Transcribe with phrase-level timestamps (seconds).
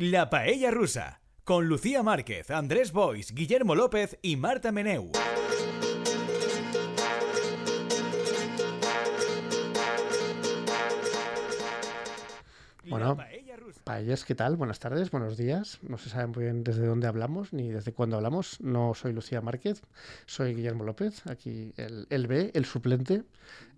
[0.00, 5.10] La Paella Rusa, con Lucía Márquez, Andrés Bois, Guillermo López y Marta Meneu.
[12.88, 13.16] Bueno,
[13.82, 14.56] Paellas, ¿qué tal?
[14.56, 15.80] Buenas tardes, buenos días.
[15.82, 18.60] No se sabe muy bien desde dónde hablamos ni desde cuándo hablamos.
[18.60, 19.82] No soy Lucía Márquez,
[20.26, 23.24] soy Guillermo López, aquí el, el B, el suplente,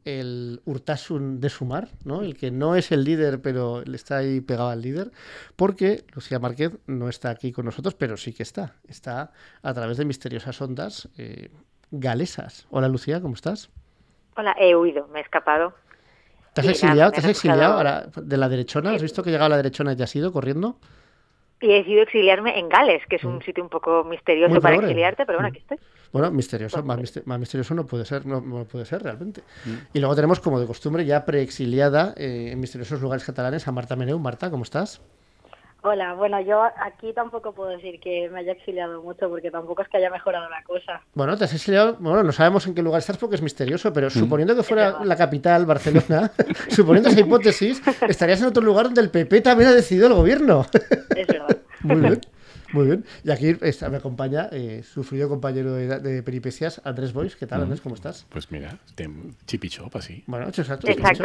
[0.05, 2.23] el Urtasun de Sumar, ¿no?
[2.23, 5.11] el que no es el líder, pero le está ahí pegado al líder,
[5.57, 8.75] porque Lucía Márquez no está aquí con nosotros, pero sí que está.
[8.89, 9.33] Está
[9.63, 11.51] a través de misteriosas ondas eh,
[11.91, 12.67] galesas.
[12.71, 13.71] Hola Lucía, ¿cómo estás?
[14.37, 15.75] Hola, he huido, me he escapado.
[16.55, 17.13] ¿Te has exiliado?
[17.13, 18.93] ¿Te has exiliado ahora de la derechona?
[18.93, 20.79] ¿Has visto que llegado a la derechona y te has ido corriendo?
[21.61, 24.77] Y he decidido exiliarme en Gales, que es un sitio un poco misterioso Muy para
[24.77, 24.89] pobre.
[24.89, 25.79] exiliarte, pero bueno, aquí estoy.
[26.13, 29.43] Bueno, misterioso, más, mister- más misterioso no puede ser, no, no puede ser realmente.
[29.93, 33.95] Y luego tenemos, como de costumbre, ya preexiliada eh, en misteriosos lugares catalanes a Marta
[33.95, 34.19] Meneu.
[34.19, 35.01] Marta, ¿cómo estás?
[35.83, 39.89] Hola, bueno, yo aquí tampoco puedo decir que me haya exiliado mucho porque tampoco es
[39.89, 41.01] que haya mejorado la cosa.
[41.15, 44.11] Bueno, te has exiliado, bueno, no sabemos en qué lugar estás porque es misterioso, pero
[44.11, 46.33] suponiendo que fuera la capital, Barcelona,
[46.69, 50.67] suponiendo esa hipótesis, estarías en otro lugar donde el PP también ha decidido el gobierno.
[51.17, 51.57] Es verdad.
[51.83, 52.21] Muy bien,
[52.75, 53.05] muy bien.
[53.25, 57.37] Y aquí está, me acompaña eh, su fluido compañero de, de peripecias, Andrés Bois.
[57.37, 57.81] ¿Qué tal, Andrés?
[57.81, 58.27] ¿Cómo estás?
[58.29, 59.11] Pues mira, de
[59.47, 60.23] chip y chop así.
[60.27, 60.87] Bueno, exacto.
[60.87, 61.25] Exacto,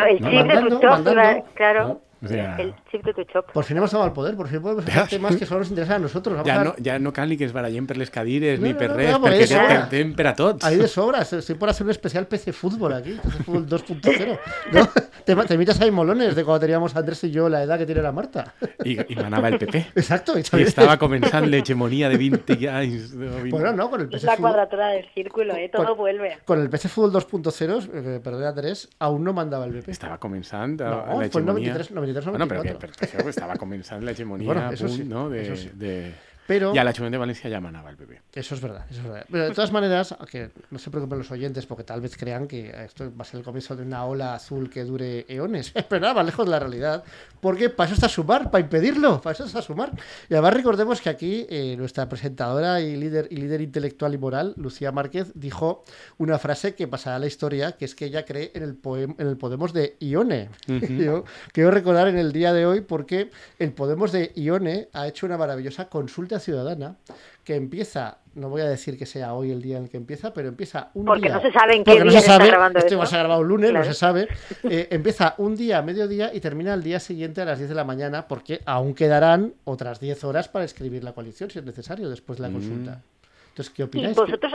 [1.55, 1.87] claro.
[1.87, 2.01] ¿no?
[2.25, 3.51] O sea, El chip de tu chop.
[3.51, 5.97] Por fin hemos tomado el poder, por fin podemos hacer temas que solo nos interesan
[5.97, 6.35] a nosotros.
[6.35, 8.67] Vamos ja a- no, ja no cal ni que es barallem per les cadires No,
[8.67, 10.63] ni no, per no, res, no, perquè per a tots.
[10.65, 14.39] Ahí de sobras, estoy por hacer un especial PC Fútbol aquí, PC Fútbol 2.0.
[14.71, 14.87] ¿no?
[15.25, 18.01] Te, te imitas ahí molones de cuando teníamos Andrés y yo la edad que tiene
[18.01, 18.53] la Marta.
[18.83, 19.87] I manava el PP.
[19.95, 20.33] Exacto.
[21.05, 23.11] Començant l'hegemonia de 20 anys.
[23.17, 23.49] de 20...
[23.51, 25.69] Bueno, no, con el Es PC la Fútbol, cuadratura del círculo, ¿eh?
[25.71, 26.37] Todo Con- vuelve.
[26.45, 29.91] con el PC Fútbol 2.0, eh, perdón Andrés, aún no mandaba el PP.
[29.91, 31.73] Estava començant No, fue el l'hegemonia...
[31.73, 31.91] 93,
[32.23, 32.95] 93, Bueno, però que 94.
[32.95, 35.29] per això estava començant l'hegemonia Bueno, a eso punt, sí, no?
[35.29, 35.69] De, eso sí.
[35.73, 36.13] de...
[36.47, 36.73] Pero...
[36.75, 38.21] I a l'Ajuntament de València ja manava el PP.
[38.33, 39.25] Eso es verdad, eso es verdad.
[39.31, 42.69] Pero de todas maneras, que no se preocupen los oyentes porque tal vez crean que
[42.85, 45.71] esto va a ser el comienzo de una ola azul que dure eones.
[45.89, 47.03] Pero nada, más lejos de la realidad.
[47.41, 49.91] Porque para eso está sumar, para impedirlo, para eso está sumar.
[50.29, 54.53] Y además recordemos que aquí eh, nuestra presentadora y líder, y líder intelectual y moral,
[54.57, 55.83] Lucía Márquez, dijo
[56.17, 59.15] una frase que pasará a la historia, que es que ella cree en el, poem-
[59.17, 60.49] en el Podemos de Ione.
[60.67, 65.25] Yo quiero recordar en el día de hoy porque el Podemos de Ione ha hecho
[65.25, 66.95] una maravillosa consulta ciudadana
[67.43, 70.33] que empieza, no voy a decir que sea hoy el día en el que empieza,
[70.33, 71.35] pero empieza un Porque día.
[71.35, 73.19] no se sabe en qué porque no se está sabe, grabando esto va a ser
[73.19, 73.85] grabado un lunes, Claro.
[73.85, 74.27] no se sabe.
[74.63, 77.75] Eh, empieza un día a mediodía y termina el día siguiente a las 10 de
[77.75, 82.09] la mañana, porque aún quedarán otras 10 horas para escribir la coalición, si es necesario,
[82.09, 83.01] después de la consulta.
[83.49, 84.15] Entonces, ¿qué Y opináis?
[84.17, 84.51] vosotros,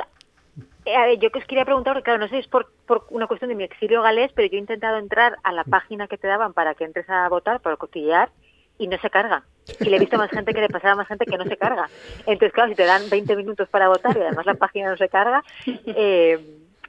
[0.84, 2.72] eh, a ver, yo que os quería preguntar, porque claro, no sé si es por,
[2.86, 6.08] por una cuestión de mi exilio galés, pero yo he intentado entrar a la página
[6.08, 8.30] que te daban para que entres a votar, para cotillear,
[8.78, 9.44] y no se carga.
[9.78, 11.44] Y le he visto a más gente que le pasaba a más gente que no
[11.44, 11.88] se carga.
[12.26, 15.08] Entonces, claro, si te dan 20 minutos para votar y además la página no se
[15.08, 15.42] carga,
[15.86, 16.38] eh,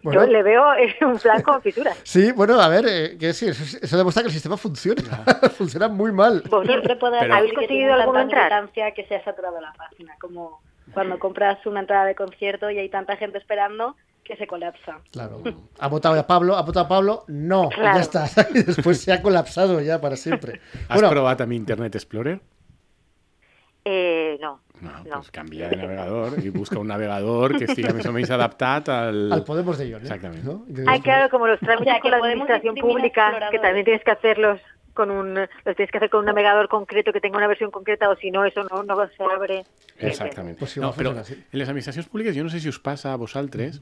[0.04, 0.26] Bueno.
[0.26, 0.64] yo le veo
[1.02, 1.98] un plan con fisuras.
[2.04, 5.04] Sí, bueno, a ver, eh, que sí, eso, demuestra que el sistema funciona.
[5.58, 6.42] funciona muy mal.
[6.66, 6.98] Siempre
[7.32, 8.52] ¿Habéis conseguido alguno entrar?
[8.52, 10.62] militancia que se ha saturado la página, como
[10.94, 15.00] cuando compras una entrada de concierto y hay tanta gente esperando que se colapsa.
[15.12, 15.42] Claro.
[15.80, 16.56] ¿Ha votado a Pablo?
[16.56, 17.24] ¿Ha votado a Pablo?
[17.28, 17.98] No, Claro.
[17.98, 18.26] ya está.
[18.54, 20.62] Y después se ha colapsado ya para siempre.
[20.90, 22.40] Has Bueno, provat amb Internet Explorer?
[23.86, 25.18] Eh, no, No, no.
[25.18, 29.20] pues canvia de navegador i busca un navegador que estigui més o menys adaptat al...
[29.32, 30.04] al Podemos de Ione.
[30.04, 30.46] Exactamente.
[30.46, 30.66] ¿no?
[30.68, 33.86] Y Ay, claro, como los trámites O sea, que con la administración pública, que también
[33.86, 34.60] tienes que hacerlos
[34.94, 38.10] con un, los tienes que hacer con un navegador concreto que tenga una versión concreta
[38.10, 39.64] o si no, eso no, no se abre.
[40.00, 40.58] Exactament.
[40.58, 41.34] Pues no, així.
[41.34, 43.82] en les administracions públiques, jo no sé si us passa a vosaltres,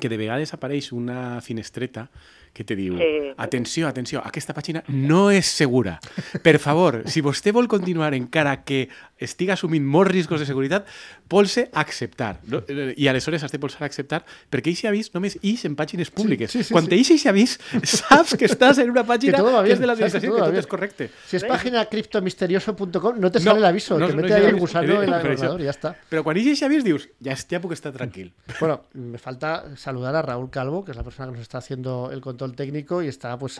[0.00, 2.10] que de vegades apareix una finestreta
[2.52, 3.04] que te diu Sí.
[3.36, 6.00] atenció, atenció, aquesta pàgina no és segura.
[6.42, 8.88] Per favor, si vostè vol continuar encara que
[9.18, 10.86] estiga assumint molts riscos de seguretat,
[11.28, 12.40] polse acceptar.
[12.48, 12.62] No?
[12.96, 16.50] I aleshores has de polsar acceptar perquè eixe avís només ix en pàgines públiques.
[16.50, 16.90] sí, sí, Quan sí.
[16.90, 19.84] te ix eixe avís, saps que estàs en una pàgina todo va que és de
[19.84, 21.10] que l'administració, todo que va tot és correcte.
[21.28, 24.40] Si es página criptomisterioso.com, no te No, sale el aviso, no, te no mete es
[24.40, 25.94] ahí el gusano en el ordenador y ya está.
[26.10, 28.32] Però quan ix eixe avís dius, ja, ja puc estar tranquil.
[28.60, 32.10] Bueno, me falta saludar a Raúl Calvo, que es la persona que nos está haciendo
[32.12, 33.58] el control técnico y está pues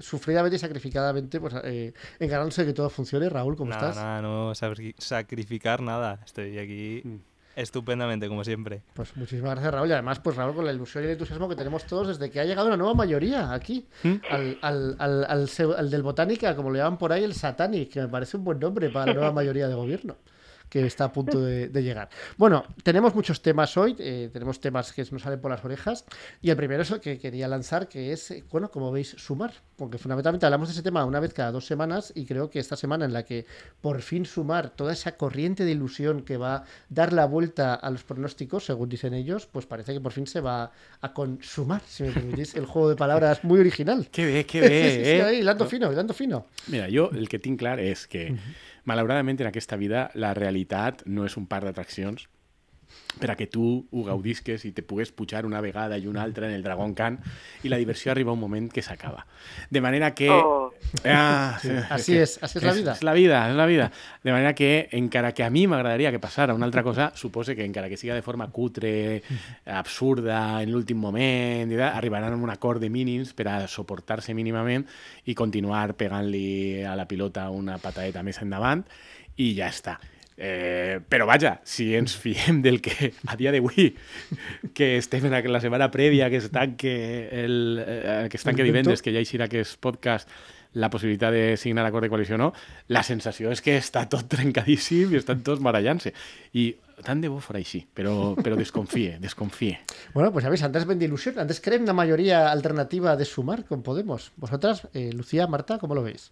[0.00, 3.28] sufridamente y sacrificadamente pues eh, encargándose de que todo funcione.
[3.28, 4.04] Raúl, ¿cómo Nada, estás?
[4.04, 6.20] nada, no sacri- sacrificar nada.
[6.24, 7.02] Estoy aquí
[7.56, 8.82] estupendamente, como siempre.
[8.94, 9.88] Pues muchísimas gracias, Raúl.
[9.88, 12.38] Y además, pues Raúl, con la ilusión y el entusiasmo que tenemos todos desde que
[12.40, 13.86] ha llegado una nueva mayoría aquí,
[14.30, 15.48] al, al, al, al
[15.78, 18.58] al del Botánica, como le llaman por ahí, el Satanic, que me parece un buen
[18.58, 20.16] nombre para la nueva mayoría de gobierno.
[20.68, 22.08] Que está a punto de, de llegar.
[22.36, 26.04] Bueno, tenemos muchos temas hoy, eh, tenemos temas que nos salen por las orejas,
[26.42, 29.52] y el primero es el que quería lanzar, que es, eh, bueno, como veis, sumar,
[29.76, 32.76] porque fundamentalmente hablamos de ese tema una vez cada dos semanas, y creo que esta
[32.76, 33.46] semana en la que
[33.80, 37.90] por fin sumar toda esa corriente de ilusión que va a dar la vuelta a
[37.90, 42.02] los pronósticos, según dicen ellos, pues parece que por fin se va a consumar, si
[42.04, 44.08] me permitís, el juego de palabras muy original.
[44.10, 45.22] Qué bé, qué Sí, bé, sí, sí, eh?
[45.22, 46.46] ahí, hilando fino, hilando fino.
[46.66, 48.34] Mira, jo el que clar és que,
[48.86, 52.28] malauradament, en aquesta vida, la realitat no és un parc d'atraccions
[53.18, 56.48] per a que tu ho gaudisques i te pugues pujar una vegada i una altra
[56.48, 57.18] en el Dragon Khan
[57.64, 59.26] i la diversió arriba un moment que s'acaba.
[59.70, 60.30] De manera que...
[60.30, 60.72] Oh.
[61.04, 61.58] Ah,
[61.90, 62.92] Así és, así és la vida.
[62.92, 63.90] És la vida, és la vida.
[64.22, 67.64] De manera que, encara que a mi m'agradaria que passara una altra cosa, supose que
[67.64, 69.22] encara que siga de forma cutre,
[69.64, 74.34] absurda, en l'últim moment, i tal, arribaran a un acord de mínims per a suportar-se
[74.34, 74.86] mínimament
[75.24, 78.84] i continuar pegant-li a la pilota una patadeta més endavant
[79.36, 79.98] i ja està.
[80.36, 83.94] Eh, però vaja, si ens fiem del que a dia d'avui
[84.76, 86.92] que estem en la setmana prèvia que es tanque,
[87.32, 90.28] el, eh, que es tanque divendres, que ja eixirà aquest podcast
[90.76, 92.50] la possibilitat de signar acord de coalició o no,
[92.92, 96.12] la sensació és que està tot trencadíssim i estan tots marallant-se.
[96.52, 96.74] I
[97.06, 99.80] tant de bo fora així, però, però desconfie, desconfie.
[100.12, 103.82] Bueno, pues ya veis, antes vende ilusión, antes creen una mayoría alternativa de sumar con
[103.82, 104.32] Podemos.
[104.36, 106.30] Vosotras, eh, Lucía, Marta, ¿cómo lo veis?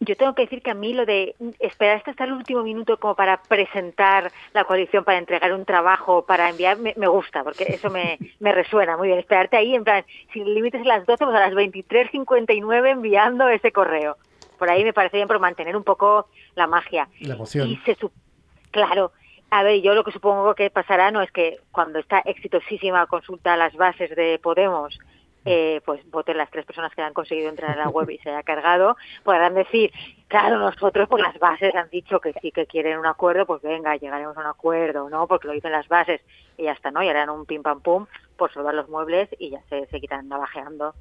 [0.00, 3.16] Yo tengo que decir que a mí lo de esperar hasta el último minuto como
[3.16, 7.90] para presentar la coalición, para entregar un trabajo, para enviar, me, me gusta, porque eso
[7.90, 9.18] me, me resuena muy bien.
[9.18, 12.90] Esperarte ahí, en plan, si el límite es a las 12, pues a las 23.59
[12.90, 14.16] enviando ese correo.
[14.58, 17.08] Por ahí me parece bien por mantener un poco la magia.
[17.20, 17.68] La emoción.
[17.68, 17.96] Y se
[18.70, 19.12] claro,
[19.50, 23.54] a ver, yo lo que supongo que pasará no es que cuando esta exitosísima consulta
[23.54, 24.98] a las bases de Podemos,
[25.48, 28.30] eh, pues voten las tres personas que han conseguido entrar a la web y se
[28.30, 29.92] haya cargado, podrán decir,
[30.28, 33.96] claro, nosotros por las bases han dicho que sí que quieren un acuerdo, pues venga,
[33.96, 35.26] llegaremos a un acuerdo, ¿no?
[35.26, 36.20] Porque lo dicen las bases
[36.56, 37.02] y ya está, ¿no?
[37.02, 38.06] Y harán un pim pam pum
[38.36, 40.94] por salvar los muebles y ya se, se quitan navajeando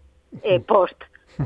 [0.43, 1.01] eh, post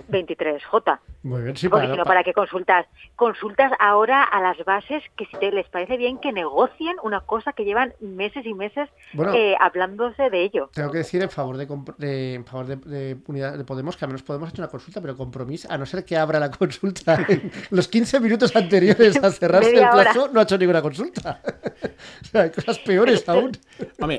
[0.10, 1.00] 23J.
[1.24, 2.88] Muy bien, sí, Porque para, si no, ¿para qué consultas?
[3.16, 7.54] Consultas ahora a las bases que si te les parece bien que negocien una cosa
[7.54, 9.34] que llevan meses y meses Bueno.
[9.36, 10.70] eh, hablándose de ello.
[10.74, 13.96] Tengo que decir en favor de, comp- de- en favor de, de unidad de Podemos
[13.98, 16.40] que al menos Podemos ha hecho una consulta, pero compromiso, a no ser que abra
[16.40, 19.92] la consulta en los 15 minutos anteriores a cerrarse el hora.
[19.92, 21.42] plazo, no ha hecho ninguna consulta.
[22.22, 23.52] o sea, hay cosas peores aún.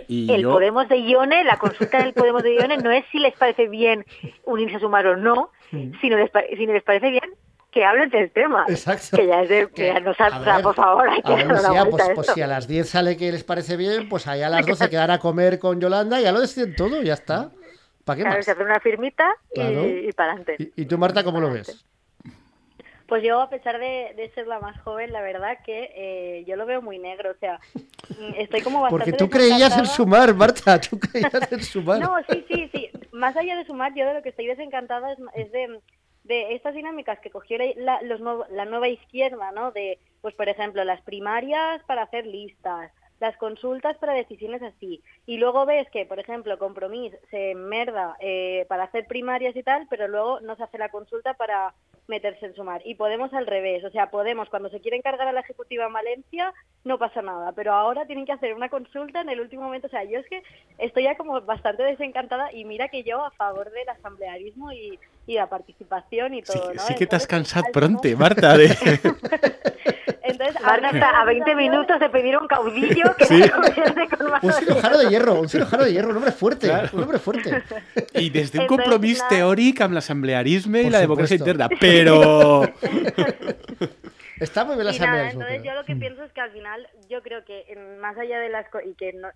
[0.08, 0.42] El.
[0.44, 4.04] Podemos de Ione, la consulta del Podemos de Ione no es si les parece bien
[4.44, 5.92] unirse a sumar o no, Mm.
[6.00, 7.30] sino les pa- si les parece bien
[7.70, 8.66] que hablen del tema.
[8.68, 9.16] Exacto.
[9.16, 11.22] Que ya es de, que ya no sabe, A o sea, ver, por favor, hay
[11.22, 13.32] que a ver, una Lucía, vuelta pues, a pues si a las 10 sale que
[13.32, 16.32] les parece bien, pues ahí a las 12 quedan a comer con Yolanda y ya
[16.32, 17.50] lo deciden todo, ya está.
[18.04, 18.44] ¿Para qué Claro, más?
[18.44, 19.86] se hace una firmita y, Claro.
[19.88, 20.56] y para adelante.
[20.76, 21.84] ¿Y, y tú, Marta, cómo lo ves?
[23.06, 26.56] Pues yo, a pesar de, de ser la más joven, la verdad que eh, yo
[26.56, 27.30] lo veo muy negro.
[27.30, 31.62] O sea, mm, estoy como bastante Porque tú creías en sumar, Marta, tú creías en
[31.62, 32.00] sumar.
[32.00, 32.90] No, sí, sí, sí.
[33.12, 35.80] Más allá de sumar, yo de lo que estoy desencantada es, es de,
[36.24, 38.20] de estas dinámicas que cogió la, los
[38.50, 39.72] la nueva izquierda, ¿no?
[39.72, 42.92] De, pues, por ejemplo, las primarias para hacer listas,
[43.22, 45.00] las consultas para decisiones así.
[45.26, 49.86] Y luego ves que, por ejemplo, Compromís se merda eh, para hacer primarias y tal,
[49.88, 51.72] pero luego no se hace la consulta para
[52.08, 52.82] meterse en sumar.
[52.84, 53.84] Y Podemos al revés.
[53.84, 56.52] O sea, Podemos, cuando se quiere encargar a la Ejecutiva en Valencia,
[56.82, 57.52] no pasa nada.
[57.52, 59.86] Pero ahora tienen que hacer una consulta en el último momento.
[59.86, 60.42] O sea, yo es que
[60.78, 64.98] estoy ya como bastante desencantada y mira que yo a favor del asamblearismo y,
[65.28, 66.80] y la participación y Sí, todo, ¿no?
[66.82, 68.66] sí que Entonces, al pronte, final- Marta, de...
[70.32, 73.42] Entonces, Marta ahora está a 20 sensación- minutos de pedir un caudillo que Sí.
[73.42, 76.66] se convierte con más Un cirujano de hierro, un cirujano de hierro, un hombre fuerte,
[76.68, 76.88] Claro.
[76.92, 77.62] un hombre fuerte.
[78.14, 79.28] I des d'un Entonces, compromís nada.
[79.30, 81.50] teòric amb l'assemblearisme i la democràcia supuesto.
[81.50, 82.62] interna, però...
[84.40, 85.30] Está muy bien la Y nada, asamblea.
[85.32, 87.64] entonces yo lo que pienso es que al final, yo creo que
[88.00, 89.28] más allá de las cosas, y que no,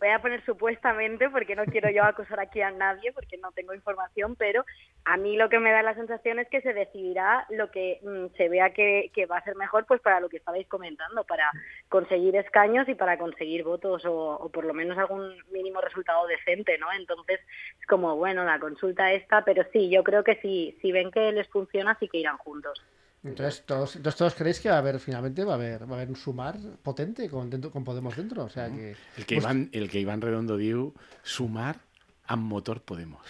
[0.00, 3.74] voy a poner supuestamente, porque no quiero yo acusar aquí a nadie, porque no tengo
[3.74, 4.64] información, pero
[5.04, 8.34] a mí lo que me da la sensación es que se decidirá lo que mm,
[8.36, 11.50] se vea que, va a ser mejor, pues para lo que estabais comentando, para
[11.88, 16.78] conseguir escaños y para conseguir votos o, o por lo menos algún mínimo resultado decente,
[16.78, 16.90] ¿no?
[16.92, 17.38] Entonces
[17.78, 21.30] es como, bueno, la consulta esta, pero sí, yo creo que sí, si ven que
[21.32, 22.82] les funciona, sí que irán juntos.
[23.22, 25.96] Entonces todos, entonces todos creéis que va a haver, finalmente, va a haver, va a
[25.98, 28.44] haver un sumar potente con, dentro, con Podemos dentro.
[28.44, 28.96] O sea que.
[29.16, 31.76] El que, Iván, el que Iván Redondo diu sumar
[32.26, 33.20] amb motor Podemos.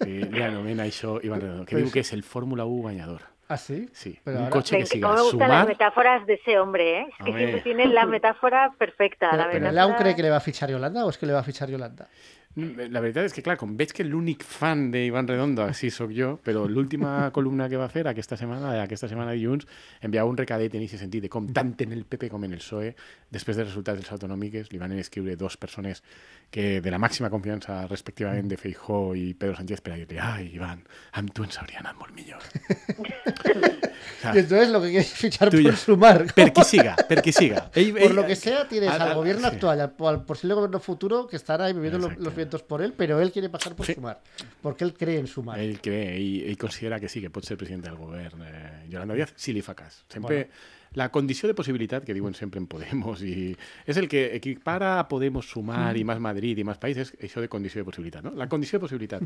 [0.00, 3.22] Que li anomena això Iván Redondo, que Pues- diu que és el Fórmula 1 guanyador.
[3.48, 3.88] ¿Ah, sí?
[3.92, 7.02] Sí, Pero un ahora- cotxe que siga cómo me gustan las metáforas de ese hombre,
[7.02, 7.06] ¿eh?
[7.20, 9.30] Es que siempre tiene la metáfora perfecta.
[9.30, 9.82] Pero, la pero él metáfora...
[9.84, 11.70] aún cree que le va a fichar Yolanda o es que le va a fichar
[11.70, 12.08] Yolanda.
[12.56, 16.12] Mm, La veritat és que, clar, com veig que l'únic fan d'Ivan Redondo així sóc
[16.16, 19.68] jo, però l'última columna que va fer aquesta setmana, aquesta setmana dilluns,
[20.00, 22.62] enviava un recadet en aquest sentit de com tant en el PP com en el
[22.64, 22.94] PSOE,
[23.36, 26.02] després dels resultats dels autonòmiques, li van escriure dos persones
[26.50, 30.48] que de la màxima confiança respectivament de Feijó i Pedro Sánchez per a dir-li ai,
[30.56, 30.80] Ivan,
[31.20, 33.84] amb tu ens hauria anat molt millor.
[34.34, 35.70] Y entonces lo que quieres es fichar Tuyo.
[35.70, 36.26] por sumar.
[36.34, 37.70] per qui siga, per qui siga.
[37.74, 39.54] Ell, Por lo que sea, tienes al- al al- gobierno sí.
[39.54, 43.20] actual, al, al posible gobierno futuro que estará ahí viviendo los, vientos por él, pero
[43.20, 43.94] él quiere pasar por Sí.
[43.94, 44.20] sumar.
[44.62, 45.58] Porque él cree en sumar.
[45.60, 46.16] Ell cree,
[46.48, 48.42] ell considera que sí, que pot ser president del govern.
[48.42, 50.04] Eh, Yolanda Díaz sí li fa cas.
[50.08, 50.48] Sempre,
[50.96, 53.52] la condició de possibilitat que diuen sempre en Podemos i
[53.84, 57.42] és el que equipara a Podemos sumar i més Madrid i més país és això
[57.44, 58.24] de condició de possibilitat.
[58.24, 58.32] No?
[58.32, 59.20] La condició de possibilitat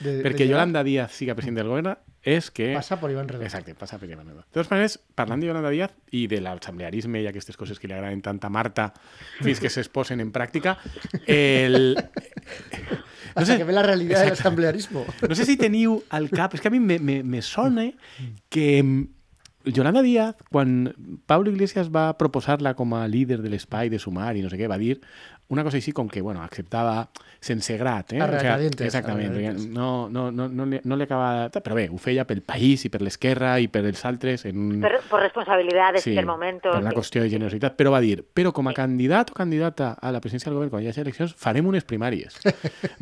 [0.00, 2.72] De- de perquè llegar- Yolanda Díaz siga president del govern és que...
[2.74, 3.46] Pasa por Iván Redondo.
[3.46, 4.42] Exacte, passa per Iván Redondo.
[4.48, 7.94] De totes maneres, parlant de Yolanda Díaz i de l'assemblearisme i aquestes coses que li
[7.94, 8.90] agraden tant a Marta
[9.42, 10.76] fins que s'exposen en pràctica,
[11.26, 11.94] el...
[13.34, 14.42] Hasta que ve la realidad del Exacte.
[14.48, 15.06] asamblearismo.
[15.26, 17.86] No sé si teniu al cap, és que a mi me, me, me sona
[18.52, 19.06] que mm,
[19.64, 20.94] Yolanda Díaz, quan
[21.26, 24.68] Pablo Iglesias va proposar-la com a líder de l'espai de Sumar i no sé què,
[24.70, 24.96] va dir
[25.52, 27.08] una cosa així com que, bueno, acceptava
[27.42, 28.20] sense grat, eh?
[28.22, 31.48] Exactament, perquè no, no, no, no, li, no li acaba...
[31.52, 34.80] Però bé, ho feia pel país i per l'esquerra i per els altres en un...
[34.82, 36.70] Por, por responsabilidades Sí, del momento.
[36.70, 36.96] per una sí.
[36.96, 40.48] qüestió de generositat, però va dir, però com a candidat o candidata a la presidència
[40.50, 42.38] del govern quan hi hagi eleccions, farem unes primàries.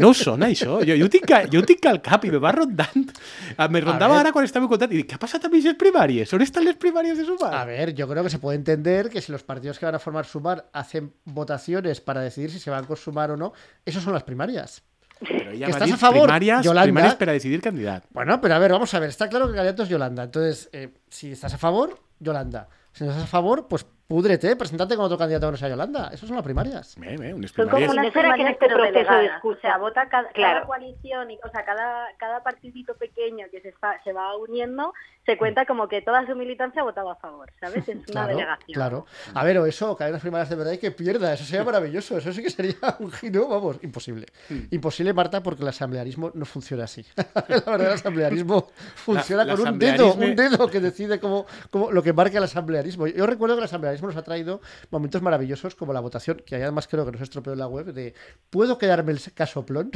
[0.00, 0.80] No us sona això?
[0.88, 3.12] Jo, jo, tinc, a- jo tinc al cap i me va rondant.
[3.56, 6.32] Ah, Me rondava ara quan estava contant i dic, què ha passat amb aquestes primàries?
[6.34, 7.52] On estan les primàries de Sumar?
[7.54, 9.98] A ver, yo creo que se puede entender que si los partidos que van a
[10.00, 13.52] formar Sumar hacen votaciones para decidir si se van con Sumar o no,
[13.84, 14.82] eso son las primarias.
[15.20, 16.86] Però ella que dir a favor, primàries, Yolanda?
[16.88, 18.04] primàries per a decidir candidat.
[18.08, 20.22] Bueno, pero a ver, vamos a ver, está claro que el candidato es Yolanda.
[20.22, 22.68] Entonces, eh, si estás a favor, Yolanda.
[22.92, 26.08] Si no estás a favor, pues púdrete, presentate con otro candidato que no sea Yolanda.
[26.12, 26.96] Esas son las primarias.
[26.98, 30.08] Bé, unes Son como No será que en primarias, este pero proceso de escucha- vota
[30.08, 30.66] cada, cada Claro.
[30.66, 34.92] coalición, y, o sea, cada, cada partidito pequeño que se, está, se va uniendo,
[35.30, 37.88] se cuenta como que toda su militancia ha votado a favor, ¿sabes?
[37.88, 38.74] Es una Claro, delegación.
[38.74, 39.06] claro.
[39.34, 41.32] A ver, o eso, que hay unas primarias de verdad y que pierda.
[41.34, 42.18] Eso sería maravilloso.
[42.18, 44.26] Eso sí que sería un giro, vamos, imposible.
[44.70, 47.04] Imposible, Marta, porque el asamblearismo no funciona así.
[47.16, 51.90] la verdad, el asamblearismo funciona la con un dedo, un dedo que decide cómo, cómo-
[51.92, 53.06] lo que marca el asamblearismo.
[53.06, 54.60] Yo recuerdo que el asamblearismo nos ha traído
[54.90, 58.14] momentos maravillosos como la votación, que además creo que nos estropeó en la web, de
[58.50, 59.90] ¿puedo quedarme el casoplón?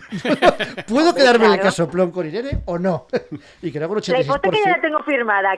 [0.87, 1.63] ¿Puedo quedarme el claro.
[1.65, 3.07] casoplón con Irene o no?
[3.63, 4.13] Y creo que un 86%.
[4.13, 4.99] La hipoteca ya la tengo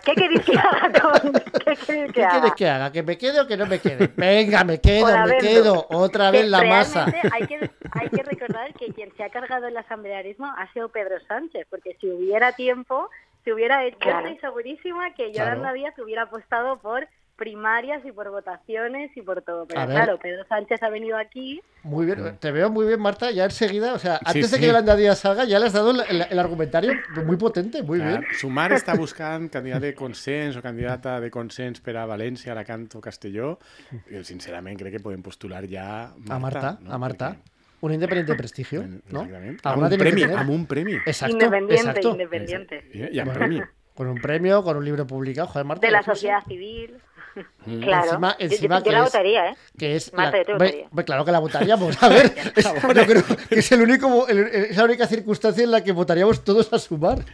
[0.05, 1.33] ¿Qué queréis que haga con.?
[1.65, 2.55] ¿Qué queréis que ¿Qué haga?
[2.55, 2.93] que haga?
[2.93, 4.11] ¿Que me quede o que no me quede?
[4.17, 5.39] Venga, me quedo, me vendo.
[5.39, 5.87] quedo.
[5.91, 7.07] Otra vez la masa.
[7.33, 11.17] Hay que, hay que recordar que quien se ha cargado el asamblearismo ha sido Pedro
[11.27, 13.11] Sánchez, porque si hubiera tiempo,
[13.45, 14.27] se hubiera hecho, Claro.
[14.29, 15.51] estoy segurísima que Claro.
[15.57, 17.07] Yolanda Díaz hubiera apostado por
[17.37, 19.67] primarias y por votaciones y por todo.
[19.67, 23.31] Pero claro, Pedro Sánchez ha venido aquí Muy bien, te veo muy bien, Marta.
[23.31, 24.61] Ya enseguida, o sea, Sí, antes de sí.
[24.63, 26.93] que Yolanda Díaz salga, ya le has dado el, el- el argumentario
[27.25, 28.25] muy potente, muy Clar, bien.
[28.41, 33.01] Sumar està buscant candidat de consens o candidata de consens per a València, Alacant o
[33.01, 33.59] Castelló.
[34.11, 36.35] I, sincerament, crec que podem postular ja Marta.
[36.35, 36.93] A Marta, no?
[36.93, 37.31] a Marta.
[37.37, 37.53] Perquè-
[37.83, 39.21] Un independiente de prestigio, ¿no?
[39.63, 40.39] Amb un, premi, tener.
[40.39, 40.95] amb un premi.
[41.05, 42.11] Exacto, independiente, exacto.
[42.11, 42.85] independiente.
[42.95, 43.39] I, i amb Bueno.
[43.39, 43.61] premi.
[43.95, 45.87] Con un premio, con un libro publicado, joder, Marta.
[45.87, 46.97] De la ya sociedad civil.
[47.67, 48.13] Claro.
[48.13, 49.57] Encima- Yo- encima yo, que la es- votaría, ¿eh?
[49.77, 50.89] que es Marta, la- yo te votaría.
[51.05, 52.65] claro que la votaríamos a ver es,
[52.95, 56.45] yo creo que es el único el- es la única circunstancia en la que votaríamos
[56.45, 57.25] todos a sumar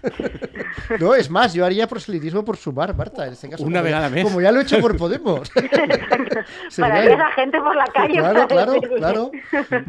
[0.99, 4.09] no es más yo haría proselitismo por sumar Marta en este caso Una como, vegada
[4.09, 4.25] més.
[4.25, 8.15] como ya lo he hecho por Podemos Sería- Pararía a la gente por la calle.
[8.19, 9.31] Claro, para claro, decirle- claro.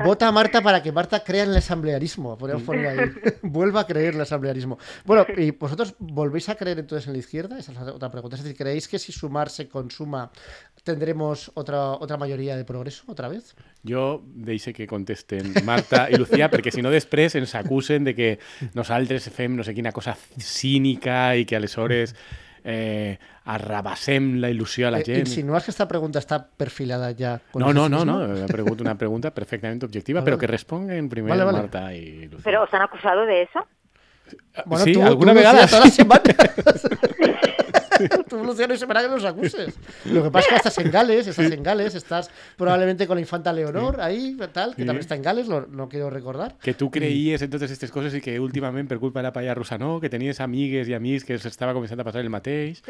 [0.04, 2.38] Vota a Marta para que Marta crea en el asamblearismo.
[2.38, 3.12] Podríamos poner ahí.
[3.42, 4.78] Vuelva a creer en el asamblearismo.
[5.06, 7.58] Bueno, ¿y vosotros volvéis a creer entonces en la izquierda?
[7.58, 8.36] Esa es la otra pregunta.
[8.36, 10.32] Es decir, ¿creéis que si sumar se consuma
[10.84, 13.56] tendremos otra, otra mayoría de progreso otra vez?
[13.88, 18.28] Jo deixe que contesten Marta i Lucía, perquè si no després ens acusen de que
[18.76, 22.12] nosaltres fem no sé quina cosa cínica i que aleshores
[22.66, 25.28] eh, arrabassem la il·lusió a la Eh, gent.
[25.28, 27.40] ¿Insinúas que esta pregunta está perfilada ya?
[27.52, 31.32] con No, no, no, no, una pregunta, una pregunta perfectamente objetiva, Vale, que respongan primero
[31.32, 31.58] Vale, vale.
[31.60, 32.44] Marta y Lucía.
[32.44, 33.66] Pero os han acusado de eso.
[34.66, 35.66] Bueno, sí, tú, alguna tú, vegada.
[35.68, 36.36] todas las semanas.
[38.30, 39.74] tú, Luciano, y semana que nos acuses.
[40.06, 43.22] Lo que pasa es que estás en Gales, estás en Gales, estás probablemente con la
[43.22, 44.86] infanta Leonor ahí, tal, que Sí.
[44.86, 46.56] también está en Gales, lo, no quiero recordar.
[46.62, 49.54] Que tu creies en totes aquestes coses i que últimament, per culpa de la palla
[49.56, 52.82] Rosanó, que tenies amigues i amics que s'estava començant a passar el mateix,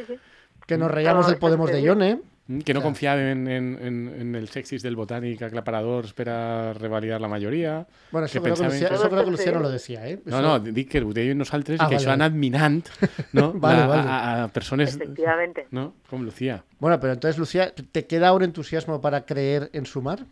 [0.65, 2.22] Que nos reíamos No, del Podemos de Ione.
[2.47, 2.88] Mm, que no Clar.
[2.89, 7.88] confiaven en, en, en els èxits del botànic aclaparadors per a revalidar la majoria.
[8.12, 10.19] Bueno, eso que creo que, Luciano lo decía, ¿eh?
[10.25, 12.23] No, no, dic que ho deien nosaltres Ah, i que vale, això ha vale.
[12.23, 12.89] anat minant
[13.33, 13.53] no?
[13.53, 14.09] Vale, la, vale.
[14.09, 15.67] A, a persones Efectivamente.
[15.71, 15.93] no?
[16.09, 16.63] com Lucía.
[16.79, 20.25] Bueno, pero entonces, Lucía, ¿te queda un entusiasmo para creer en sumar?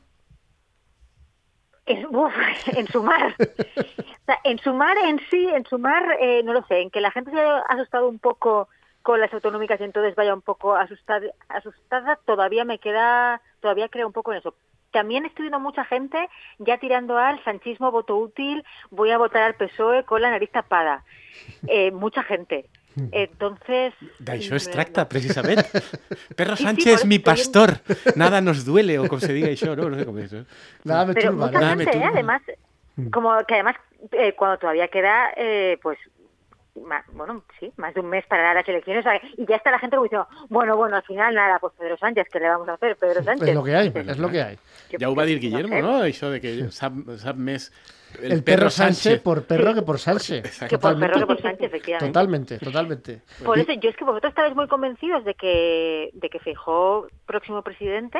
[1.88, 2.34] en, uf,
[2.78, 3.36] en sumar.
[4.22, 7.10] O sea, en sumar en sí, en sumar, eh, no lo sé, en que la
[7.10, 8.70] gente se haya asustado un poco
[9.02, 14.08] con las autonómicas y entonces vaya un poco asustada, asustada todavía me queda, todavía creo
[14.08, 14.56] un poco en eso.
[14.92, 16.18] También estoy viendo mucha gente
[16.60, 21.04] ya tirando al sanchismo voto útil, voy a votar al PSOE con la nariz tapada.
[21.68, 22.66] Eh, mucha gente.
[23.12, 23.94] Entonces...
[24.20, 25.64] D'això es tracta, precisament.
[26.36, 27.70] Perro Sí, sí, Sánchez, por mi eso pastor.
[28.16, 29.90] Nada nos duele, o com se diga això, no?
[29.90, 30.34] No sé com és.
[30.34, 30.44] eh?
[30.84, 31.66] Nada me Pero turba, mucha ¿no?
[31.66, 32.04] Nada me ¿eh?
[32.04, 32.42] además,
[33.12, 33.76] como que además
[34.12, 35.98] eh, cuando todavía queda, eh, pues,
[36.76, 39.06] bueno, sí, más de un mes para las elecciones,
[39.38, 42.28] y ya está la gente como diciendo, bueno, bueno, al final nada, pues Pedro Sánchez,
[42.32, 42.96] ¿qué le vamos a hacer?
[42.96, 43.50] Pedro Sánchez.
[43.50, 44.58] Es lo que hay, es lo que hay.
[45.06, 46.04] ho va dir no Guillermo, no?
[46.04, 46.94] Això de que sap
[47.38, 47.72] més
[48.20, 50.44] El, perro Sánchez por perro que por Sánchez.
[50.70, 52.08] Que por perro que por Sánchez, efectivamente.
[52.08, 53.22] Totalmente, totalmente.
[53.44, 57.62] Por eso, yo es que vosotros estáis muy convencidos de que, de que Feijóo, próximo
[57.62, 58.20] presidente,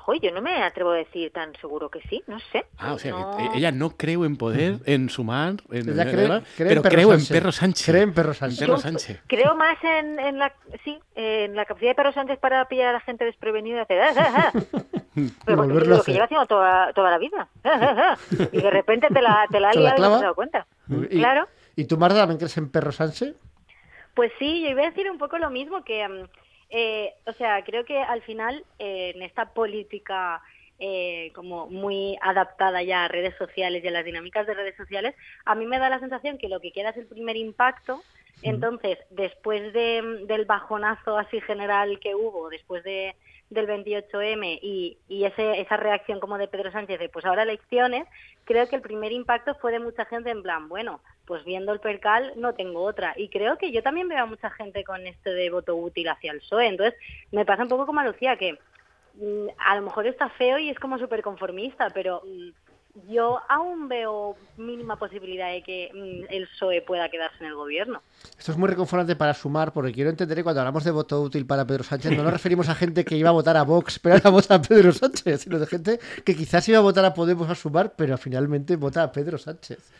[0.00, 2.64] Joder, yo no me atrevo a decir tan seguro que sí, no sé.
[2.78, 6.10] Ah, o sea, No- que ella no creu en poder, en sumar, en, Ella en-
[6.10, 7.36] cree, en- cree pero en Perro creu en Sánchez.
[7.36, 7.86] Perro Sánchez.
[7.86, 8.58] Cree en Perro Sánchez.
[8.60, 9.20] Perro Sánchez.
[9.26, 10.52] Creo más en, en la
[10.84, 14.00] sí, en la capacidad de Pedro Sánchez para pillar a la gente desprevenida y hacer
[14.00, 14.60] "Ah, ah, ah".
[15.44, 17.48] Pero porque lo que lleva haciendo toda, toda la vida.
[17.64, 18.48] "Ah, ah, ah".
[18.52, 20.34] Y de repente te la, te la ha ¿Se la y no te has dado
[20.34, 20.66] cuenta.
[20.88, 21.48] Y, Claro.
[21.76, 23.34] ¿Y tú, Marta, también crees en Perro Sánchez?
[24.14, 26.24] Pues sí, yo iba a decir un poco lo mismo, que, mm,
[26.70, 30.42] eh, o sea, creo que al final eh, en esta política
[30.80, 35.14] eh, como muy adaptada ya a redes sociales y a las dinámicas de redes sociales,
[35.44, 38.00] a mí me da la sensación que lo que queda es el primer impacto.
[38.42, 43.16] Entonces, después de, del bajonazo así general que hubo, después de,
[43.50, 48.06] del 28M y, y ese, esa reacción como de Pedro Sánchez de pues ahora elecciones,
[48.44, 51.80] creo que el primer impacto fue de mucha gente en plan, bueno, pues viendo el
[51.80, 53.12] percal no tengo otra.
[53.16, 56.32] Y creo que yo también veo a mucha gente con esto de voto útil hacia
[56.32, 56.66] el PSOE.
[56.66, 56.98] Entonces,
[57.30, 58.54] me pasa un poco como a Lucía, que
[59.14, 63.88] mm, a lo mejor está feo y es como súper conformista, pero mm, yo aún
[63.88, 68.02] veo mínima posibilidad de que mm, el PSOE pueda quedarse en el gobierno.
[68.38, 71.44] Esto es muy reconfortante para sumar, porque quiero entender que cuando hablamos de voto útil
[71.44, 74.14] para Pedro Sánchez, no nos referimos a gente que iba a votar a Vox, pero
[74.14, 77.50] ahora vota a Pedro Sánchez, sino de gente que quizás iba a votar a Podemos
[77.50, 79.92] a sumar, pero finalmente vota a Pedro Sánchez.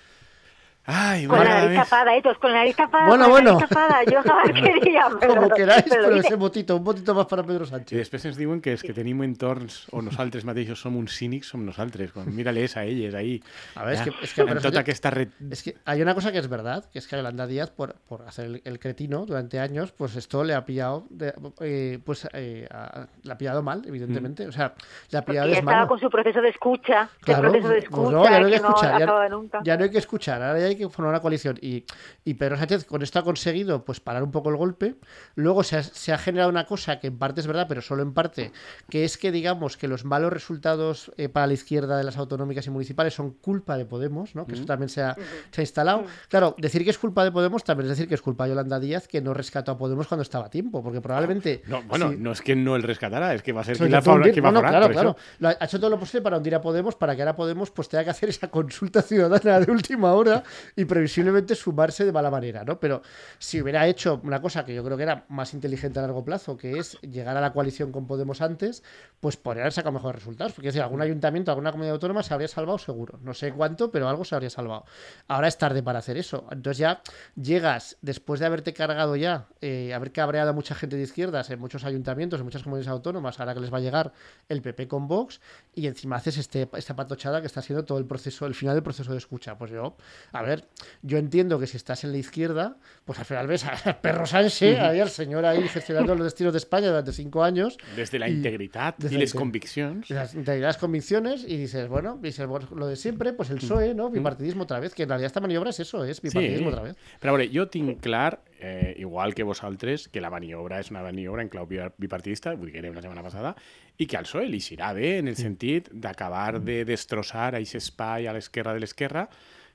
[0.90, 2.22] Ay, Con la nariz tapada, ¿eh?
[2.22, 3.08] Todos con la nariz tapada.
[3.08, 3.52] Bueno, con la bueno.
[3.60, 4.04] nariz tapada.
[4.04, 5.06] Yo jamás quería.
[5.20, 7.98] Pero, Como queráis, pero pero ese votito, un votito más para Pedro I Sánchez.
[7.98, 11.60] després ens diuen que és que tenim entorns on nosaltres mateixos som uns cínics, som
[11.66, 12.10] nosaltres.
[12.12, 13.42] Quan mira-les a elles ahí.
[13.76, 15.28] A ver, es ja, que- es que Pedro tota aquesta red...
[15.50, 17.94] Es que hay una cosa que es verdad, que es que a Yolanda Díaz, por,
[18.08, 22.26] por hacer el, el cretino durante años, pues esto le ha pillado, de- eh, pues
[22.32, 24.46] eh, a- le ha pillado mal, evidentemente.
[24.48, 24.72] O sea,
[25.10, 27.10] le ha Porque pillado ya estaba con su proceso de escucha.
[27.20, 29.60] Claro, proceso de pues escucha no, ya no hay que que no escuchar, ya, nunca.
[29.62, 31.58] ya no hay que escuchar, ahora ya hay que formar una coalición.
[31.60, 31.84] Y,
[32.24, 34.96] y Pedro Sánchez con esto ha conseguido pues parar un poco el golpe.
[35.34, 38.02] Luego se ha, se ha generado una cosa que en parte es verdad, pero solo
[38.02, 38.52] en parte,
[38.88, 42.66] que es que digamos que los malos resultados eh, para la izquierda de las autonómicas
[42.66, 44.46] y municipales son culpa de Podemos, ¿no?
[44.46, 45.16] que eso también se ha,
[45.50, 46.04] se ha instalado.
[46.28, 48.78] Claro, decir que es culpa de Podemos también es decir que es culpa de Yolanda
[48.80, 51.62] Díaz que no rescató a Podemos cuando estaba a tiempo, porque probablemente...
[51.66, 53.92] No, bueno, no és que no el rescatarà, és que va ser se lo qui
[53.92, 54.32] la intentó fa, hundir.
[54.34, 55.56] qui va No, no, forar, claro, claro.
[55.60, 58.04] ha hecho todo lo posible para hundir a Podemos, para que ahora Podemos pues tenga
[58.04, 60.42] que hacer esa consulta ciudadana de última hora
[60.76, 62.78] y previsiblemente sumarse de mala manera, ¿no?
[62.80, 63.02] Pero
[63.38, 66.56] si hubiera hecho una cosa que yo creo que era más inteligente a largo plazo,
[66.56, 68.82] que es llegar a la coalición con Podemos antes,
[69.20, 70.52] pues podría haber sacado mejores resultados.
[70.52, 73.18] Porque es decir, algún ayuntamiento, alguna comunidad autónoma se habría salvado seguro.
[73.22, 74.84] No sé cuánto, pero algo se habría salvado.
[75.26, 76.46] Ahora es tarde para hacer eso.
[76.50, 77.02] Entonces ya
[77.36, 81.58] llegas, después de haberte cargado ya, eh, haber cabreado a mucha gente de izquierdas en
[81.58, 84.12] muchos ayuntamientos, en muchas comunidades autónomas, ahora que les va a llegar
[84.48, 85.40] el PP con Vox,
[85.74, 88.82] y encima haces este, esta patochada que está siendo todo el proceso, el final del
[88.82, 89.58] proceso de escucha.
[89.58, 89.96] Pues yo,
[90.32, 90.57] a ver,
[91.02, 94.78] yo entiendo que si estás en la izquierda, pues al final ves a Perro Sánchez,
[94.78, 97.76] ahí al señor ahí gestionando los destinos de España durante cinco años.
[97.96, 100.10] Des de la i- integritat des i de la les inte- conviccions.
[100.10, 103.94] las, de las convicciones y dices, bueno, dices, bueno, lo de siempre, pues el PSOE,
[103.94, 104.10] ¿no?
[104.10, 106.96] Bipartidismo otra vez, que en realidad esta maniobra es eso, es bipartidismo otra vez.
[107.20, 111.42] A veure, jo tinc clar, eh, igual que vosaltres, que la maniobra és una maniobra
[111.42, 113.54] en clau bi- bipartidista, vull dir que era una setmana passada,
[113.98, 118.26] i que al PSOE li serà bé en el sentit d'acabar de destrossar aquest espai
[118.26, 119.28] a l'esquerra de l'esquerra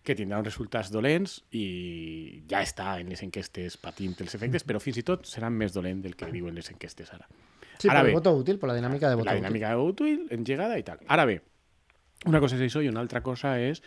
[0.03, 4.81] que tindrà uns resultats dolents i ja està en les enquestes patint els efectes, però
[4.83, 7.27] fins i tot seran més dolents del que diuen les enquestes ara.
[7.79, 9.41] Sí, Ara el bé, voto útil, por la dinámica de voto la útil.
[9.43, 10.99] dinàmica de útil, engegada i tal.
[11.07, 11.39] Ara bé,
[12.27, 13.81] una cosa és això i una altra cosa és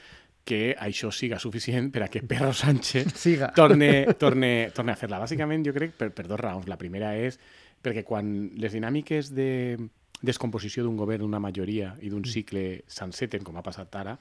[0.47, 3.53] que això siga suficient per a que Perro Sánchez Siga.
[3.55, 5.19] torne, torne, torne a fer-la.
[5.23, 6.69] Bàsicament, jo crec per, per dos raons.
[6.71, 7.39] La primera és
[7.83, 9.77] perquè quan les dinàmiques de
[10.23, 14.15] descomposició d'un govern, d'una majoria i d'un cicle s'enceten, com ha passat ara,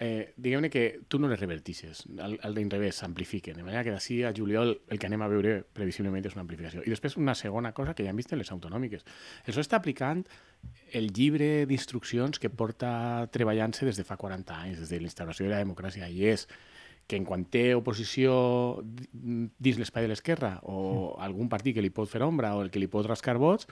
[0.00, 4.22] eh, diguem-ne que tu no les revertixes, al, al d'inrevés s'amplifiquen, de manera que d'ací
[4.24, 6.80] a juliol el que anem a veure previsiblement és una amplificació.
[6.86, 9.04] I després una segona cosa que ja hem vist en les autonòmiques.
[9.44, 10.24] El està aplicant
[10.96, 15.44] el llibre d'instruccions que porta treballant-se des de fa 40 anys, des de la instauració
[15.46, 16.46] de la democràcia, i és
[17.10, 21.90] que en quan té oposició di- dins l'espai de l'esquerra o algun partit que li
[21.90, 23.66] pot fer ombra o el que li pot rascar vots,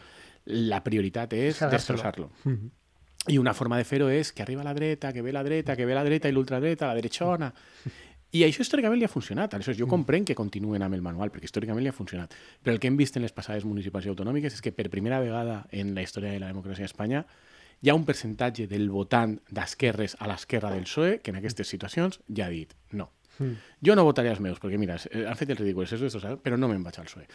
[0.44, 2.30] la prioritat és destrossar-lo.
[3.28, 5.86] I una forma de fer-ho és que arriba la dreta, que ve la dreta, que
[5.86, 7.52] ve la dreta i l'ultradreta, la derechona.
[8.32, 9.54] I això històricament li ha funcionat.
[9.56, 12.34] Aleshores, jo comprenc que continuen amb el manual, perquè històricament li ha funcionat.
[12.62, 15.20] Però el que hem vist en les passades municipals i autonòmiques és que per primera
[15.24, 17.24] vegada en la història de la democràcia a Espanya
[17.80, 22.20] hi ha un percentatge del votant d'esquerres a l'esquerra del PSOE que en aquestes situacions
[22.28, 23.12] ja ha dit no.
[23.84, 26.58] Jo no votaré els meus, perquè mira, eh, han fet el ridícul, és destrosat, però
[26.58, 27.26] no me'n vaig al PSOE.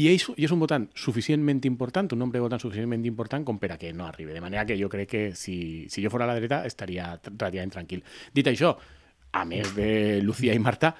[0.00, 3.58] I és, I és un votant suficientment important, un nombre de votants suficientment important com
[3.60, 4.32] per a que no arribi.
[4.32, 7.76] De manera que jo crec que si, si jo fos a la dreta estaria relativament
[7.76, 8.04] tranquil.
[8.32, 8.76] Dit això,
[9.32, 10.94] a més de Lucía i Marta,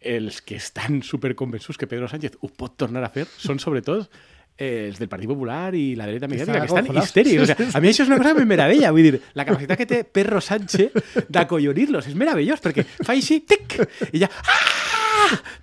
[0.00, 4.08] els que estan superconvençuts que Pedro Sánchez ho pot tornar a fer són sobretot
[4.56, 7.42] eh, els del Partit Popular i la dreta mediàtica, que estan histèrics.
[7.44, 8.92] O sea, a mi això és una cosa que me meravella.
[8.96, 13.80] Vull dir, la capacitat que té Perro Sánchez d'acollonir-los és meravellós, perquè fa així, tic,
[14.12, 14.32] i ja...
[14.48, 15.09] Ah!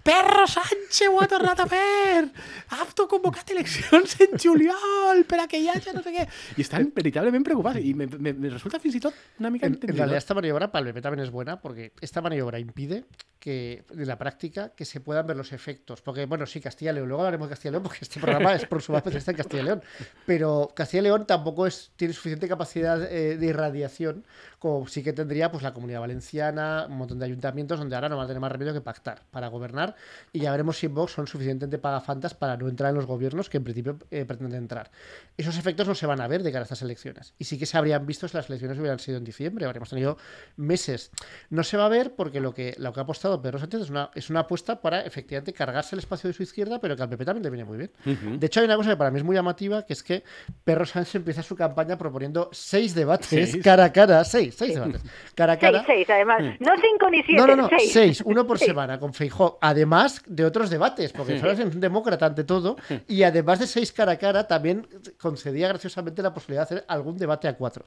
[0.03, 2.27] Perro Sánchez ho ha tornat a fer!
[2.71, 6.27] Ha autoconvocat eleccions en juliol per a que hi hagi no sé què.
[6.57, 7.81] I estan veritablement preocupats.
[7.83, 10.71] I me, me, me resulta fins i tot una mica En, en realidad esta maniobra
[10.71, 13.05] para el PP también es buena porque esta maniobra impide
[13.39, 16.01] que en la práctica que se puedan ver los efectos.
[16.01, 18.53] Porque, bueno, sí, Castilla y León, luego hablaremos de Castilla y León porque este programa
[18.55, 19.83] es por su base está en Castilla y León.
[20.25, 24.25] Pero Castilla y León tampoco es, tiene suficiente capacidad eh, de irradiación
[24.59, 28.17] como sí que tendría pues la comunidad valenciana, un montón de ayuntamientos donde ahora no
[28.17, 29.95] van a tener más remedio que pactar para gobernar
[30.33, 33.57] y ya veremos si Vox son suficientemente pagafantas para no entrar en los gobiernos que
[33.57, 34.91] en principio eh, pretenden entrar.
[35.37, 37.65] Esos efectos no se van a ver de cara a estas elecciones y sí que
[37.65, 40.17] se habrían visto si las elecciones hubieran sido en diciembre, habríamos tenido
[40.55, 41.11] meses.
[41.49, 43.89] No se va a ver porque lo que, lo que ha apostado Pedro Sánchez es
[43.89, 47.09] una, es una apuesta para efectivamente cargarse el espacio de su izquierda, pero que al
[47.09, 47.91] PP también le viene muy bien.
[48.05, 48.37] Ujú.
[48.39, 50.23] De hecho, hay una cosa que para mí es muy llamativa, que es que
[50.63, 53.57] Perro Sánchez empieza su campaña proponiendo seis debates Seis.
[53.63, 55.01] cara a cara, seis, seis debates,
[55.35, 55.83] cara a Seis, cara.
[55.85, 56.43] seis, además.
[56.59, 57.91] No cinco ni siete, No, no, no, seis.
[57.91, 58.67] seis, uno por Seis.
[58.69, 59.13] semana con
[59.61, 63.91] Además de otros debates, porque Feijó es un demócrata ante todo, y además de seis
[63.91, 64.87] cara a cara, también
[65.19, 67.85] concedía graciosamente la posibilidad de hacer algún debate a cuatro.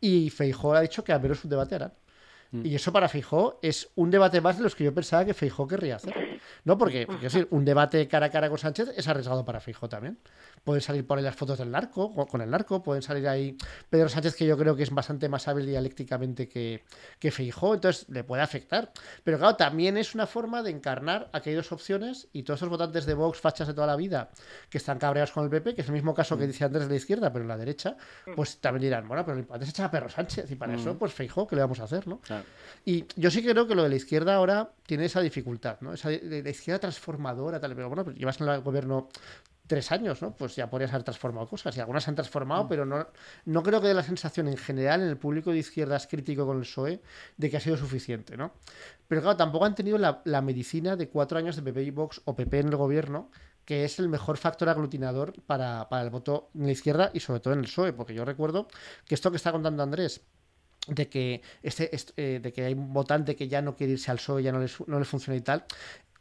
[0.00, 1.92] Y Feijó ha dicho que al menos un debate harán.
[2.62, 5.66] Y eso para Feijó es un debate más de los que yo pensaba que Feijó
[5.66, 6.14] querría hacer.
[6.64, 6.78] ¿No?
[6.78, 9.88] Porque, porque es decir, un debate cara a cara con Sánchez es arriesgado para Feijó
[9.88, 10.18] también.
[10.66, 13.56] Pueden salir por ahí las fotos del narco, con el narco, pueden salir ahí
[13.88, 16.82] Pedro Sánchez, que yo creo que es bastante más hábil dialécticamente que,
[17.20, 18.90] que Feijó, entonces le puede afectar.
[19.22, 23.14] Pero claro, también es una forma de encarnar aquellas opciones y todos esos votantes de
[23.14, 24.30] Vox, fachas de toda la vida,
[24.68, 26.90] que están cabreados con el PP, que es el mismo caso que dice Andrés de
[26.90, 27.96] la izquierda, pero en la derecha,
[28.34, 30.98] pues también dirán, bueno, pero lo importante es echar a Perro Sánchez, y para eso,
[30.98, 32.18] pues Feijó, ¿qué le vamos a hacer, no?
[32.22, 32.44] Claro.
[32.84, 35.92] Y yo sí creo que lo de la izquierda ahora tiene esa dificultad, ¿no?
[35.92, 39.10] Esa de, de la izquierda transformadora, tal, pero bueno, pues llevas en el gobierno
[39.66, 40.34] tres años, ¿no?
[40.36, 43.06] Pues ya podrías haber transformado cosas y algunas se han transformado, pero no,
[43.46, 46.56] no creo que dé la sensación en general en el público de izquierdas crítico con
[46.56, 47.00] el PSOE
[47.36, 48.52] de que ha sido suficiente, ¿no?
[49.08, 52.22] Pero claro, tampoco han tenido la, la medicina de cuatro años de PP y Vox
[52.24, 53.30] o PP en el gobierno,
[53.64, 57.40] que es el mejor factor aglutinador para, para el voto en la izquierda y sobre
[57.40, 58.68] todo en el PSOE, porque yo recuerdo
[59.06, 60.22] que esto que está contando Andrés,
[60.86, 64.10] de que este, est- eh, de que hay un votante que ya no quiere irse
[64.12, 65.64] al PSOE, ya no les, no les funciona y tal,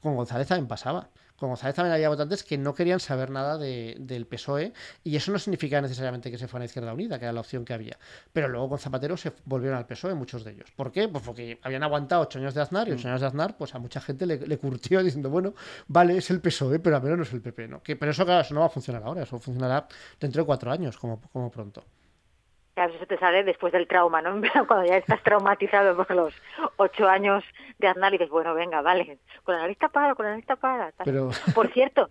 [0.01, 1.09] con González también pasaba.
[1.37, 4.71] Con González también había votantes que no querían saber nada de- del PSOE
[5.03, 7.65] y eso no significa necesariamente que se fuera a Izquierda Unida, que era la opción
[7.65, 7.97] que había.
[8.31, 10.71] Pero luego con Zapatero se volvieron al PSOE muchos de ellos.
[10.75, 11.07] ¿Por qué?
[11.09, 13.79] Pues porque habían aguantado ocho años de Aznar y ocho años de Aznar, pues a
[13.79, 15.53] mucha gente le, le curtió diciendo, bueno,
[15.87, 17.83] vale, es el PSOE, pero al menos no es el PP, ¿no?
[17.83, 19.87] Que, pero eso, claro, eso no va a funcionar ahora, eso funcionará
[20.19, 21.83] dentro de cuatro años, como, como pronto.
[22.75, 24.39] Claro, eso te sale después del trauma, ¿no?
[24.67, 26.33] Cuando ya estás traumatizado por los
[26.75, 27.43] ocho años
[27.79, 30.91] de Aznar y dices, bueno, venga, vale, con la nariz tapada, con la nariz tapada.
[31.03, 32.09] Pero- Por cierto,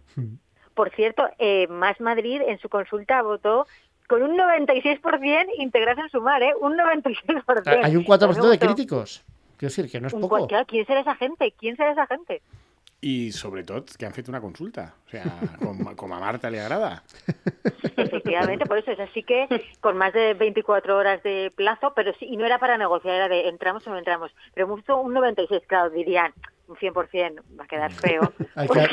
[0.75, 3.67] por cierto, eh, Más Madrid en su consulta votó
[4.09, 6.53] con un 96% integrarse en Sumar, ¿eh?
[6.61, 7.85] Un 96%.
[7.85, 9.25] Hay un 4% de críticos.
[9.57, 10.49] Quiero decir, que no es poco.
[10.67, 11.53] ¿Quién será esa gente?
[11.59, 12.43] ¿Quién será esa gente?
[13.05, 14.87] I sobretot que han fet una consulta.
[15.05, 15.25] O sea,
[15.61, 17.03] com, com a Marta li agrada.
[17.97, 19.45] Efectivamente, por eso es así que
[19.81, 23.29] con más de 24 horas de plazo, pero sí, y no era para negociar, era
[23.29, 24.33] de entramos o no entramos.
[24.55, 26.33] Pero mucho un 96, claro, dirían,
[26.67, 28.33] un 100% va a quedar feo.
[28.55, 28.81] Hay que,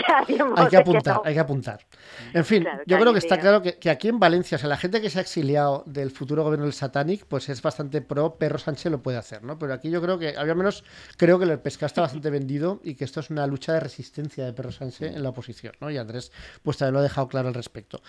[0.56, 1.22] hay apuntar, no.
[1.24, 1.86] hay que apuntar.
[2.34, 3.42] En fin, Claro, yo creo que está diga.
[3.42, 6.12] claro que, que aquí en Valencia, o sea, la gente que se ha exiliado del
[6.12, 9.58] futuro gobierno del Satanic, pues es bastante pro, Perro Sánchez lo puede hacer, ¿no?
[9.60, 10.84] Pero aquí yo creo que, al menos,
[11.18, 14.46] creo que el pescado está bastante vendido y que esto es una lucha de resistencia
[14.46, 15.90] de Perro Sánchez en la oposición, ¿no?
[15.92, 16.32] Y Andrés,
[16.64, 18.02] pues también lo ha dejado claro al respecto.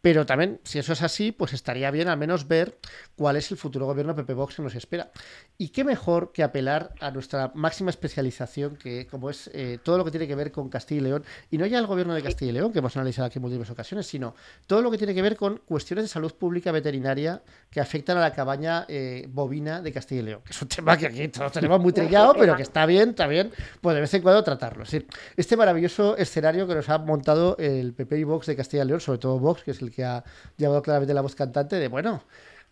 [0.00, 2.78] Pero también, si eso es así, pues estaría bien al menos ver
[3.16, 5.10] cuál es el futuro gobierno PP Vox que nos espera.
[5.58, 10.04] Y qué mejor que apelar a nuestra máxima especialización, que como es eh, todo lo
[10.04, 12.50] que tiene que ver con Castilla y León, y no ya el gobierno de Castilla
[12.50, 14.34] y León, que hemos analizado aquí en múltiples ocasiones, sino
[14.66, 18.20] todo lo que tiene que ver con cuestiones de salud pública veterinaria que afectan a
[18.20, 21.52] la cabaña eh, bovina de Castilla y León, que es un tema que aquí todos
[21.52, 24.84] tenemos muy trillado, pero que está bien, está bien, pues de vez en cuando tratarlo.
[24.84, 28.84] Es decir, este maravilloso escenario que nos ha montado el PP y Vox de Castilla
[28.84, 30.24] y León, sobre todo Vox, que es el que ha
[30.56, 32.22] llevado claramente la voz cantante de, bueno,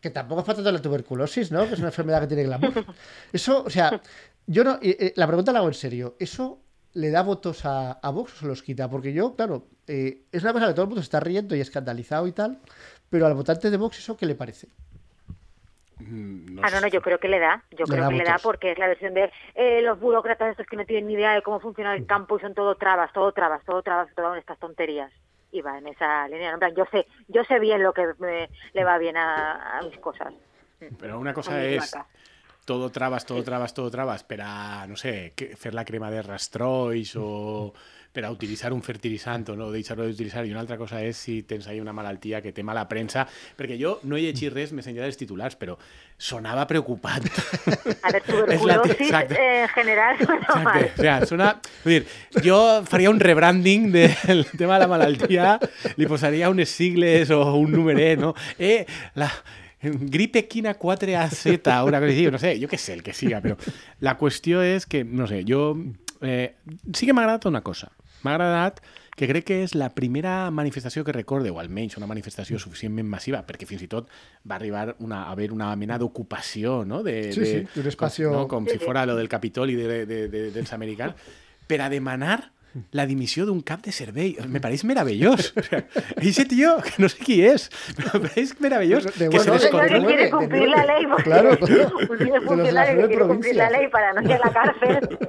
[0.01, 1.67] que tampoco es para tanto la tuberculosis, ¿no?
[1.67, 2.85] Que es una enfermedad que tiene glamour.
[3.33, 4.01] Eso, o sea,
[4.49, 4.75] yo no.
[4.83, 6.17] eh, eh, la pregunta la hago en serio.
[6.19, 6.59] ¿Eso
[6.95, 8.89] le da votos a, a Vox o se los quita?
[8.91, 11.61] Porque yo, claro, eh, es una cosa que todo el mundo se está riendo y
[11.61, 12.59] escandalizado y tal,
[13.11, 14.67] pero al votante de Vox, ¿eso qué le parece?
[16.01, 17.63] Mm, no Ah, no, no, yo creo que le da.
[17.73, 20.51] Yo Le creo da que le da porque es la versión de eh, los burócratas
[20.53, 23.13] estos que no tienen ni idea de cómo funciona el campo y son todo trabas,
[23.13, 25.13] todo trabas, todo trabas, todas estas tonterías.
[25.51, 26.51] Y va en esa línea.
[26.53, 29.83] En plan, yo sé, yo sé bien lo que me- le va bien a, a
[29.83, 30.33] mis cosas.
[31.01, 32.07] Però una cosa vacas.
[32.69, 37.15] Todo trabas, todo trabas, todo trabas per a, no sé, fer la crema de rastrolls
[37.17, 37.73] o
[38.13, 41.43] per a utilitzar un fertilitzant o no deixar-ho d'utilitzar i una altra cosa és si
[41.47, 43.27] tens ahí una malaltia que té mala premsa
[43.57, 45.77] perquè jo no he llegit res més enllà dels titulars però
[46.17, 49.37] sonava preocupant A la tuberculosis exacte.
[49.37, 50.89] eh, en general suena Exacte, mal.
[50.89, 51.53] o sea, sona...
[51.85, 52.03] Vull dir,
[52.49, 55.55] jo faria un rebranding del tema de la malaltia,
[56.01, 58.33] li posaria unes sigles o un numeret, no?
[58.59, 58.87] Eh,
[59.21, 59.31] la
[60.15, 63.57] gripe quina 4AZ, una cosa així, no sé, jo què sé, el que siga, però
[64.01, 65.77] la qüestió és que, no sé, jo...
[66.21, 66.57] Eh,
[66.95, 67.93] sí que m'ha agradat una cosa.
[68.27, 68.81] M'ha agradat
[69.19, 73.41] que crec que és la primera manifestació que recorde, o almenys una manifestació suficientment massiva,
[73.47, 74.11] perquè fins i tot
[74.49, 77.03] va arribar una, a haver una mena d'ocupació, no?
[77.07, 78.49] De, Sí, de, sí, d'un espacio- Com, no?
[78.51, 81.15] com si fora lo del Capitoli de, de, de, dels americans,
[81.67, 82.51] per a demanar
[82.93, 84.37] la dimissió d'un cap de servei.
[84.49, 85.53] Me pareix meravellós.
[85.57, 85.87] O sea,
[86.21, 89.63] ese tío, que no sé qui és, me pareix meravellós De que se bueno, les
[89.63, 91.07] de Señor que quiere de cumplir la ley.
[91.07, 91.51] porque Claro.
[91.61, 95.19] Un De de funcionario que quiere cumplir la ley para no ir a la cárcel.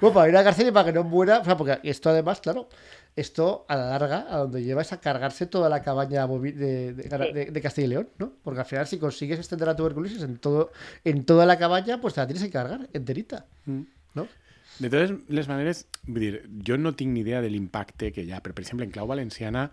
[0.00, 2.10] Bueno, para ir a la cárcel y para que no muera, o sea, porque esto
[2.10, 2.68] además, claro,
[3.16, 7.02] esto a la larga, a donde lleva es a cargarse toda la cabaña de, de-
[7.02, 7.32] Sí.
[7.32, 8.32] de- de Castilla y León, ¿no?
[8.44, 10.70] Porque al final, si consigues extender la tuberculosis en todo,
[11.04, 13.46] en toda la cabaña, pues te la tienes que cargar enterita,
[14.14, 14.28] ¿no?
[14.80, 16.30] De totes les maneres, vull dir,
[16.66, 19.06] jo no tinc ni idea de l'impacte que hi ha, però per exemple en clau
[19.06, 19.66] valenciana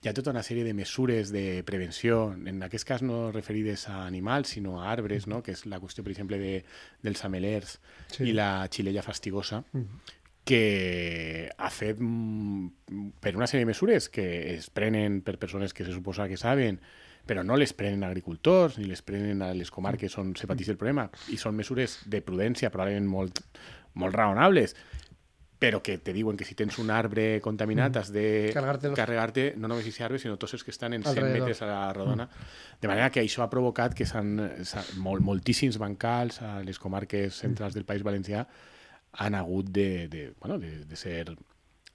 [0.00, 4.04] hi ha tota una sèrie de mesures de prevenció, en aquest cas no referides a
[4.06, 5.42] animals, sinó a arbres, no?
[5.42, 6.64] que és la qüestió, per exemple, de,
[7.02, 7.78] dels amelers
[8.14, 8.28] Sí.
[8.30, 9.64] i la xilella fastigosa,
[10.44, 15.84] que ha fet mm, per una sèrie de mesures que es prenen per persones que
[15.84, 16.80] se suposa que saben,
[17.24, 20.76] però no les prenen agricultors ni les prenen a les comarques on se pateix el
[20.76, 23.40] problema i són mesures de prudència probablement molt,
[23.94, 24.74] molt raonables
[25.58, 28.50] però que te diuen que si tens un arbre contaminat has de
[28.98, 31.38] carregar-te no només aquests arbres sinó tots els que estan en 100 Alrededor.
[31.40, 32.26] metres a la rodona.
[32.82, 34.34] De manera que això ha provocat que s'han
[34.66, 38.44] s'ha- mol, moltíssims bancals a les comarques centrals del País Valencià
[39.12, 41.34] han hagut de, de, bueno, de, de ser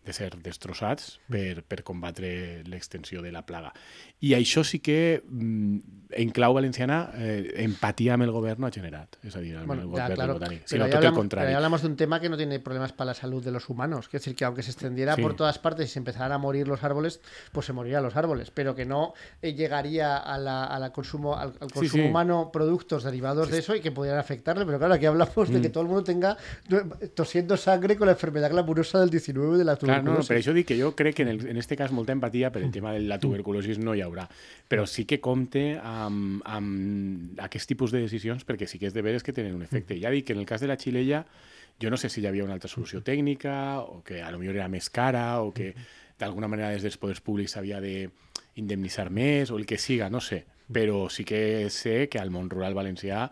[0.06, 3.74] de ser destrossats per, per combatre l'extensió de la plaga.
[4.22, 5.78] I això sí que, mm,
[6.12, 9.18] en clau valenciana, eh, empatia amb el govern no ha generat.
[9.24, 10.36] És a dir, amb Bueno, ya, claro.
[10.40, 10.64] botànic.
[10.70, 11.28] Pero el hablamos,
[11.82, 14.06] pero de un tema que no tiene problemas para la salud de los humanos.
[14.08, 15.22] Es decir, que aunque se extendiera Sí.
[15.22, 18.52] por todas partes y se empezaran a morir los árboles, pues se morirían los árboles.
[18.52, 22.10] Pero que no eh, llegaría a la, a la consumo, al, al consumo sí.
[22.10, 24.66] humano productos derivados de eso y que pudieran afectarle.
[24.66, 25.54] Pero claro, aquí hablamos Mm.
[25.54, 26.38] de que todo el mundo tenga
[27.14, 30.54] tosiendo sangre con la enfermedad glamurosa del 19 de la Clar, no, no, per això
[30.56, 32.94] dic que jo crec que en, el, en este cas molta empatia per el tema
[32.96, 34.28] de la tuberculosis no hi haurà,
[34.70, 39.04] però sí que compte amb, amb aquest tipus de decisions perquè sí que és de
[39.06, 39.98] veres que tenen un efecte.
[40.02, 41.26] Ja dic que en el cas de la xilella
[41.82, 44.60] jo no sé si hi havia una altra solució tècnica o que a lo millor
[44.60, 45.74] era més cara o que
[46.20, 48.10] d'alguna manera des dels poders públics s'havia de
[48.60, 50.44] indemnitzar més o el que siga, no sé.
[50.70, 53.30] Però sí que sé que al món rural valencià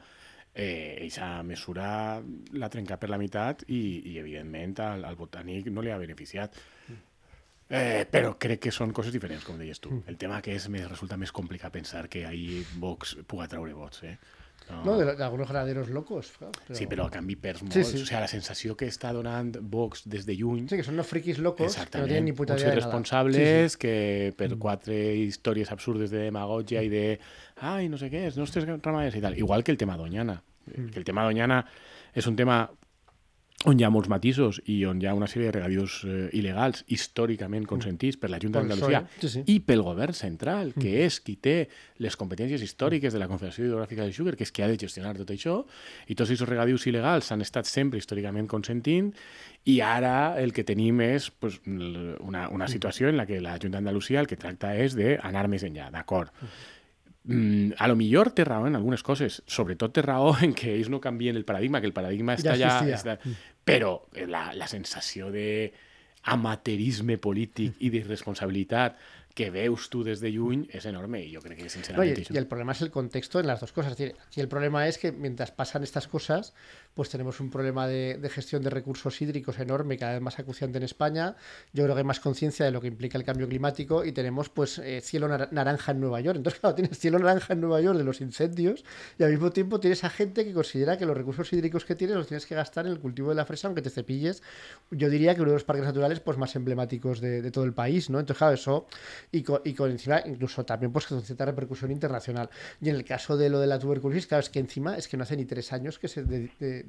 [0.58, 1.88] eh, aquesta mesura
[2.58, 3.82] l'ha trencat per la meitat i,
[4.14, 6.58] i evidentment, al, al botànic no li ha beneficiat.
[7.68, 9.92] Eh, però crec que són coses diferents, com deies tu.
[10.08, 14.06] El tema que és, me resulta més complicat pensar que ahí Vox puga treure vots,
[14.08, 14.16] eh?
[14.84, 16.32] No, de, de algunos ganaderos locos.
[16.74, 18.02] Sí, però a canvi perds Sí, sí.
[18.02, 21.08] O sigui, la sensació que està donant Vox des de lluny Sí, que son unos
[21.08, 22.08] frikis locos que no Exactament.
[22.10, 22.82] tienen ni puta idea de nada.
[22.82, 27.20] irresponsables Sí, que per quatre històries absurdes de demagogia i de
[27.62, 29.38] ai, no sé què, els nostres ramaders i tal.
[29.38, 30.44] Igual que el tema Doñana.
[30.68, 30.90] Mm.
[30.92, 31.64] Que el tema Doñana
[32.14, 32.70] és un tema
[33.66, 36.84] on hi ha molts matisos i on hi ha una sèrie de regadius eh, il·legals
[36.94, 39.42] històricament consentits per la Junta d'Andalusia sí, sí.
[39.50, 41.56] i pel govern central, que és qui té
[42.04, 45.16] les competències històriques de la Confederació Hidrogràfica del Xúquer, que és qui ha de gestionar
[45.18, 45.58] tot això,
[46.06, 49.10] i tots aquests regadius il·legals han estat sempre històricament consentint,
[49.66, 53.82] i ara el que tenim és pues, una, una situació en la que la Junta
[53.82, 56.30] d'Andalusia el que tracta és d'anar més enllà, d'acord?
[56.30, 56.77] Mm,
[57.28, 61.02] a lo millor té raó en algunes coses, sobretot té raó en que ells no
[61.04, 62.72] canvien el paradigma, que el paradigma Ja està ja...
[62.78, 62.96] existia.
[62.96, 63.38] Està...
[63.68, 65.48] Però la, la sensació de
[66.28, 68.98] amateurisme polític i d'irresponsabilitat
[69.38, 72.38] que veus tu des de lluny és enorme i jo crec que No, y, y
[72.38, 73.92] el problema es el contexto en las dos cosas.
[73.92, 76.56] Es decir, aquí el problema es que mientras pasan estas cosas,
[76.98, 80.84] pues tenemos un problema de, gestión de recursos hídricos enorme, cada vez más acuciante en
[80.84, 81.36] España.
[81.72, 84.50] Yo creo que hay más conciencia de lo que implica el cambio climático y tenemos
[84.50, 86.38] pues eh, cielo nar- naranja en Nueva York.
[86.38, 88.84] Entonces, claro, tienes cielo naranja en Nueva York de los incendios
[89.20, 92.18] y al mismo tiempo tienes a gente que considera que los recursos hídricos que tienes
[92.18, 94.42] los tienes que gastar en el cultivo de la fresa, aunque te cepilles.
[94.90, 98.10] Yo diría que uno de los parques naturales pues más emblemáticos de, todo el país,
[98.10, 98.20] ¿no?
[98.20, 98.88] Entonces, claro, eso
[99.32, 102.50] y con, y con encima incluso también pues con cierta repercusión internacional.
[102.82, 105.16] Y en el caso de lo de la tuberculosis, claro, es que encima es que
[105.16, 106.24] no hace ni tres años que se,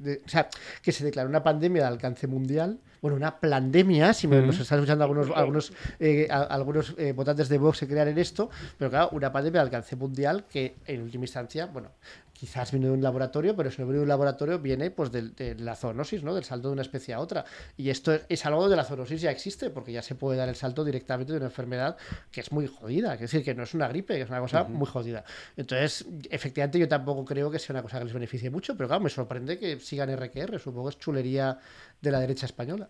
[0.01, 0.49] de- o sea,
[0.81, 4.79] que se declaró una pandemia de alcance mundial, bueno, una pandemia, si me, nos están
[4.79, 8.89] escuchando algunos, algunos, eh, a- algunos eh, votantes de Vox se crean en esto, pero
[8.89, 11.91] claro, una pandemia de alcance mundial que en última instancia, bueno,
[12.39, 15.55] quizás viene de un laboratorio, pero si no viene de un laboratorio, viene pues de,
[15.59, 16.33] la zoonosis, ¿no?
[16.33, 17.43] Del salto de una especie a otra.
[17.75, 20.47] Y esto es, es algo de la zoonosis ya existe, porque ya se puede dar
[20.47, 21.97] el salto directamente de una enfermedad
[22.31, 24.63] que es muy jodida, es decir, que no es una gripe, que es una cosa
[24.63, 25.25] muy jodida.
[25.57, 29.03] Entonces, efectivamente, yo tampoco creo que sea una cosa que les beneficie mucho, pero claro,
[29.03, 31.59] me sorprende que sigan RQR, supongo que es chulería
[31.99, 32.89] de la derecha española.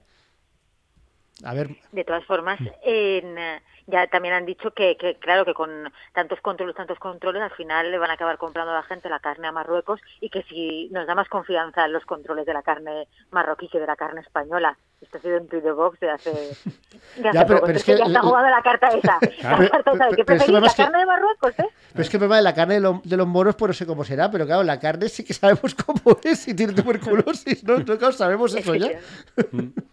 [1.43, 5.53] A ver, De todas formas, en, eh, ya también han dicho que, que, claro, que
[5.53, 5.69] con
[6.13, 9.19] tantos controles, tantos controles, al final le van a acabar comprando a la gente la
[9.19, 12.61] carne a Marruecos y que si nos da más confianza en los controles de la
[12.61, 14.77] carne marroquí que de la carne española.
[15.01, 17.83] Esto ha sido un tuit de Vox de hace, de hace Ya, pero- pero es
[17.85, 19.17] que ya está jugando la carta esa.
[19.39, 19.63] Claro.
[19.63, 21.69] La carta esa de que preferís la además que- carne de Marruecos, ¿eh?
[21.93, 23.73] Pero es que el problema de la carne de, lo- de los moros, pues no
[23.73, 27.63] sé cómo será, pero claro, la carne sí que sabemos cómo es si tiene tuberculosis,
[27.63, 27.75] ¿no?
[27.75, 28.89] Entonces, claro, sabemos eso ya.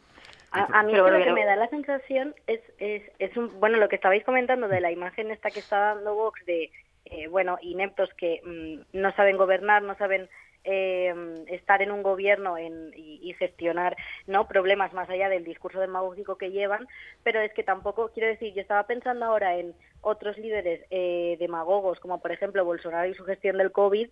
[0.56, 3.88] A, a mí lo que me da la sensación es, es, es un, bueno, lo
[3.88, 6.70] que estabais comentando de la imagen esta que está dando Vox de,
[7.06, 10.28] eh, bueno, ineptos que mm, no saben gobernar, no saben
[10.64, 11.14] eh,
[11.46, 16.36] estar en un gobierno en, y, y gestionar no problemas más allá del discurso demagógico
[16.38, 16.88] que llevan,
[17.22, 22.00] pero es que tampoco, quiero decir, yo estaba pensando ahora en otros líderes eh, demagogos,
[22.00, 24.08] como por ejemplo Bolsonaro y su gestión del COVID,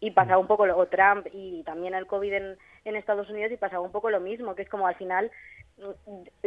[0.00, 3.50] y pasaba un poco, lo- o Trump y también el COVID en, en Estados Unidos
[3.52, 5.30] y pasaba un poco lo mismo, que es como al final,
[5.66, 5.67] mm,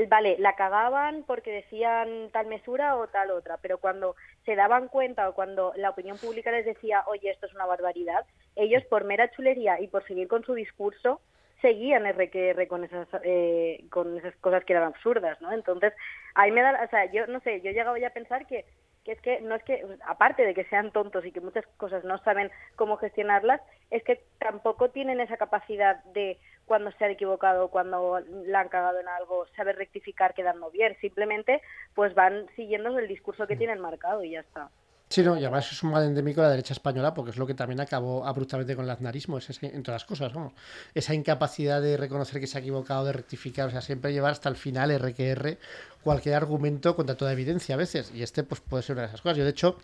[0.07, 4.15] vale, la cagaban porque decían tal mesura o tal otra, pero cuando
[4.45, 8.25] se daban cuenta o cuando la opinión pública les decía, oye, esto es una barbaridad,
[8.55, 11.21] ellos por mera chulería y por seguir con su discurso
[11.61, 15.51] seguían RQR con esas eh, con esas cosas que eran absurdas, ¿no?
[15.51, 15.93] Entonces,
[16.33, 18.65] ahí me da, o sea, yo no sé, yo he llegado ya a pensar que
[19.03, 22.03] que es que no es que aparte de que sean tontos y que muchas cosas
[22.03, 27.69] no saben cómo gestionarlas, es que tampoco tienen esa capacidad de cuando se han equivocado,
[27.69, 31.61] cuando la han cagado en algo, saber rectificar quedando bien, simplemente
[31.95, 34.69] pues van siguiendo el discurso que tienen marcado y ya está.
[35.11, 37.45] Sí, no, y además es un mal endémico de la derecha española porque es lo
[37.45, 40.53] que también acabó abruptamente con el aznarismo, es ese, las cosas, vamos.
[40.95, 44.47] Esa incapacidad de reconocer que se ha equivocado, de rectificar, o sea, siempre llevar hasta
[44.47, 45.57] el final RQR
[46.03, 48.11] cualquier argumento contra toda evidencia a veces.
[48.13, 49.37] Y este pues puede ser una de esas cosas.
[49.37, 49.77] Yo, de hecho,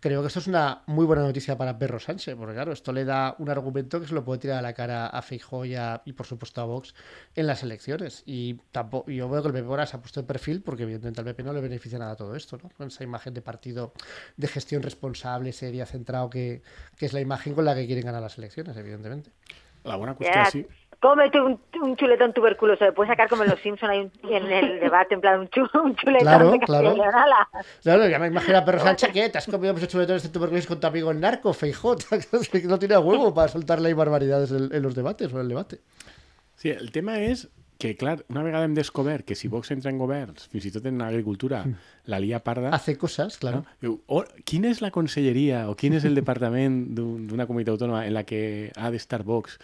[0.00, 3.04] creo que esto es una muy buena noticia para Perro Sánchez, porque claro, esto le
[3.04, 6.12] da un argumento que se lo puede tirar a la cara a Feijóo y, y,
[6.12, 6.94] por supuesto a Vox
[7.34, 8.22] en las elecciones.
[8.26, 11.20] Y tampoco, yo veo que el PP ahora se ha puesto de perfil porque evidentemente
[11.20, 12.70] al PP no le beneficia nada todo esto, ¿no?
[12.76, 13.92] Con esa imagen de partido
[14.36, 16.62] de gestión responsable, seria, centrado, que,
[16.96, 19.30] que es la imagen con la que quieren ganar las elecciones, evidentemente.
[19.84, 20.66] La bona qüestió, Ya, sí.
[21.00, 22.86] Cómete un, un chuletón tuberculoso.
[22.94, 25.68] Puedes sacar como en los Simpson hay un, en el debate, en plan un, chu-
[25.74, 26.90] un chuletón Claro, de claro.
[26.92, 27.48] Ala.
[27.82, 30.66] Claro, ya me imagino a Perro Sánchez que te has comido muchos chuletones de tuberculosis
[30.66, 31.96] con tu amigo el narco, Feijóo,
[32.52, 35.48] que no tiene huevo para soltarle ahí barbaridades en, en los debates o en el
[35.48, 35.80] debate.
[36.56, 39.98] Sí, el tema és que, clar, una vegada hem descobert que si Vox entra en
[39.98, 41.64] governs, fins i tot en agricultura,
[42.06, 42.70] la lia parda...
[42.70, 43.58] Hace cosas, claro.
[43.64, 43.76] No?
[43.80, 48.06] Diu, "Oh, quina és la conselleria o quin és el departament d'un- d'una comunitat autònoma
[48.06, 49.58] en la que ha d'estar Vox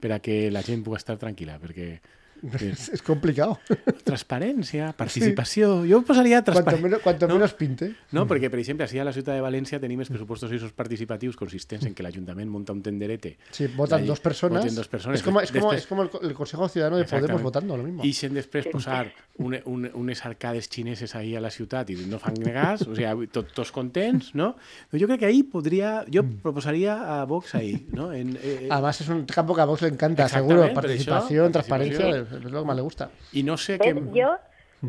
[0.00, 1.58] per a que la gent pugui estar tranquil·la?
[1.58, 1.98] Perquè
[2.60, 3.58] Es, es complicado.
[4.04, 5.82] transparència, participació...
[5.88, 6.82] Jo posaria Cuanto transparència.
[6.82, 7.34] menos, cuanto No.
[7.34, 7.94] menos pinte.
[8.12, 11.36] No, perquè, per exemple, així a la ciutat de València tenim els pressupostos esos participatius
[11.36, 13.36] consistents en que l'Ajuntament monta un tenderete.
[13.50, 14.62] Sí, votan Allí dos personas.
[14.62, 15.20] voten dos persones.
[15.20, 17.82] Es como, es como, Després- es como el, el Consejo Ciudadano de Podemos votando lo
[17.82, 18.04] mismo.
[18.04, 22.18] I sen després posar un, un, unes arcades xineses ahí a la ciutat i no
[22.18, 24.54] fan gas, o sigui, tot, tots contents, no?
[24.92, 26.04] Jo crec que ahí podria...
[26.12, 26.40] Jo Mm.
[26.42, 28.12] proposaria a Vox ahí, no?
[28.12, 30.62] En, eh, Además es un campo que a Vox le encanta, seguro.
[30.62, 32.25] pero Participación, eso, transparencia.
[32.32, 33.10] Es lo que más le gusta.
[33.32, 33.94] Y no sé qué...
[34.12, 34.38] Yo,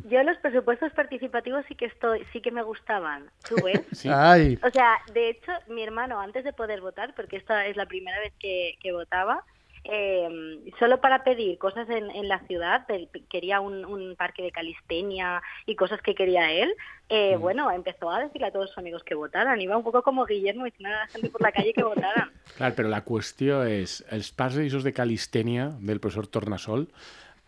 [0.09, 3.29] yo los presupuestos participativos sí que estoy, sí que me gustaban.
[3.47, 3.81] ¿Tú ves?
[3.93, 4.09] Sí.
[4.11, 7.85] Ay, O sea, de hecho, mi hermano, antes de poder votar, porque esta es la
[7.85, 9.43] primera vez que, que votaba,
[9.89, 12.85] eh, solo para pedir cosas en, en la ciudad,
[13.29, 16.73] quería un, un parque de calistenia y cosas que quería él,
[17.09, 19.61] eh, bueno, empezó a decirle a todos sus amigos que votaran.
[19.61, 22.31] Iba un poco como Guillermo diciendo a la gente por la calle que votaran.
[22.57, 26.87] Clar, però la qüestió és, els parcs d'aixòs de calistènia del professor Tornasol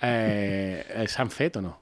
[0.01, 1.81] eh, s'han fet o no?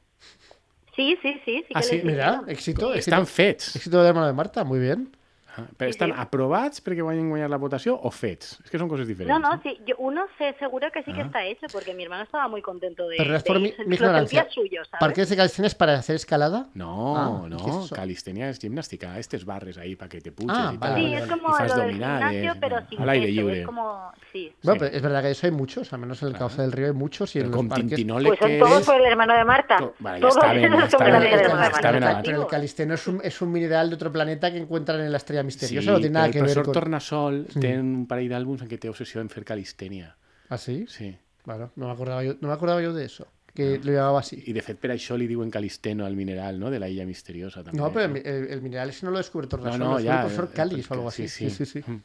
[0.96, 2.50] Sí, sí, sí, sí que Ah, sí, mira, hicieron.
[2.50, 3.76] éxito, Estan fets.
[3.76, 5.16] éxito del hermano de Marta, muy bien.
[5.58, 8.60] Ah, Però estan aprovats perquè guanyen guanyar la votació o fets?
[8.64, 9.32] És que són coses diferents.
[9.34, 9.60] No, no, eh?
[9.64, 11.26] sí, yo, uno se seguro que sí que Ah.
[11.26, 13.96] está hecho, porque mi hermano estaba muy contento de, Pero es de por mi, mi
[13.96, 14.48] ignorancia.
[14.50, 15.00] suyo, ¿sabes?
[15.00, 16.68] ¿Parques de calistenia es para hacer escalada?
[16.74, 20.56] No, Ah, no, ¿qué es calistenia és gimnàstica, estes barres ahí para que te puches
[20.58, 20.96] Ah, y tal.
[20.96, 23.60] Sí, es como lo del gimnasio, pero sin al aire libre.
[23.62, 24.54] Es como, sí.
[24.64, 24.86] Bueno, Sí.
[24.86, 26.94] pero es verdad que eso hay muchos, al menos en el cauce del río hay
[26.94, 28.06] muchos y en los parques...
[28.28, 29.78] Pues son todos por el hermano de Marta.
[29.78, 31.06] To- vale, ya todos está bien, ya está
[31.92, 35.00] bien, está bien, el calisteno es un, es un mineral de otro planeta que encuentran
[35.02, 36.74] en la estrella misteriosa, Sí, no tiene nada que el ver con...
[36.74, 37.60] Tornasol Sí.
[37.64, 40.14] té un parell d'àlbums en què té obsessió en fer calistènia.
[40.50, 40.86] ¿Ah, sí?
[40.88, 41.16] Sí.
[41.46, 43.26] Bueno, no me acordaba yo, no me acordaba yo de eso,
[43.56, 44.44] que lo llamaba así.
[44.46, 46.70] I de fet per això li diuen calisteno al mineral, no?
[46.70, 47.80] De la illa misteriosa també.
[47.80, 50.14] No, pero el, el- el mineral ese no lo descubre Tornasol, No, no, ya.
[50.16, 51.50] el profesor eh, Calis o algo sí, así.
[51.50, 51.66] sí.
[51.66, 52.02] Sí, sí, sí.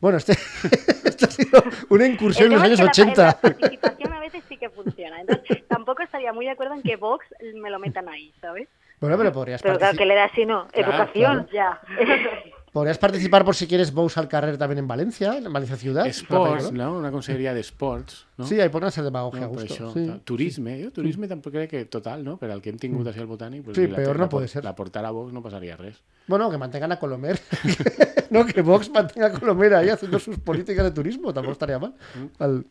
[0.00, 0.32] Bueno, este,
[1.04, 3.24] esto ha sido una incursión en los años es que la- 80.
[3.26, 5.20] La, participación a veces sí que funciona.
[5.20, 7.24] Entonces, tampoco estaría muy de acuerdo en que Vox
[7.54, 8.68] me lo metan ahí, ¿sabes?
[9.00, 10.68] Bueno, pero podrías, Pero claro, que le da si no?
[10.68, 11.48] Claro, Educación.
[11.52, 11.80] Ya.
[12.72, 16.06] podrías participar por si quieres Bous al carrer también en Valencia, en Valencia ciudad.
[16.06, 16.96] Esports, Una no?
[16.98, 18.46] Una conselleria d'esports, no?
[18.46, 19.90] Sí, ahí poden ser demagogia a No, per gusto.
[19.90, 20.20] això, sí.
[20.24, 22.38] Turisme, jo turisme tampoc crec que total, no?
[22.38, 24.48] Per al que hem tingut així al Botànic, pues, Sí, la- peor la no puede
[24.48, 24.64] ser.
[24.64, 26.02] La portar a Vox no passaria res.
[26.26, 27.38] Bueno, que mantengan a Colomer.
[28.30, 31.94] no, que Vox mantenga a Colomer ahí haciendo sus políticas de turismo, tampoco estaría mal.
[32.38, 32.64] Al-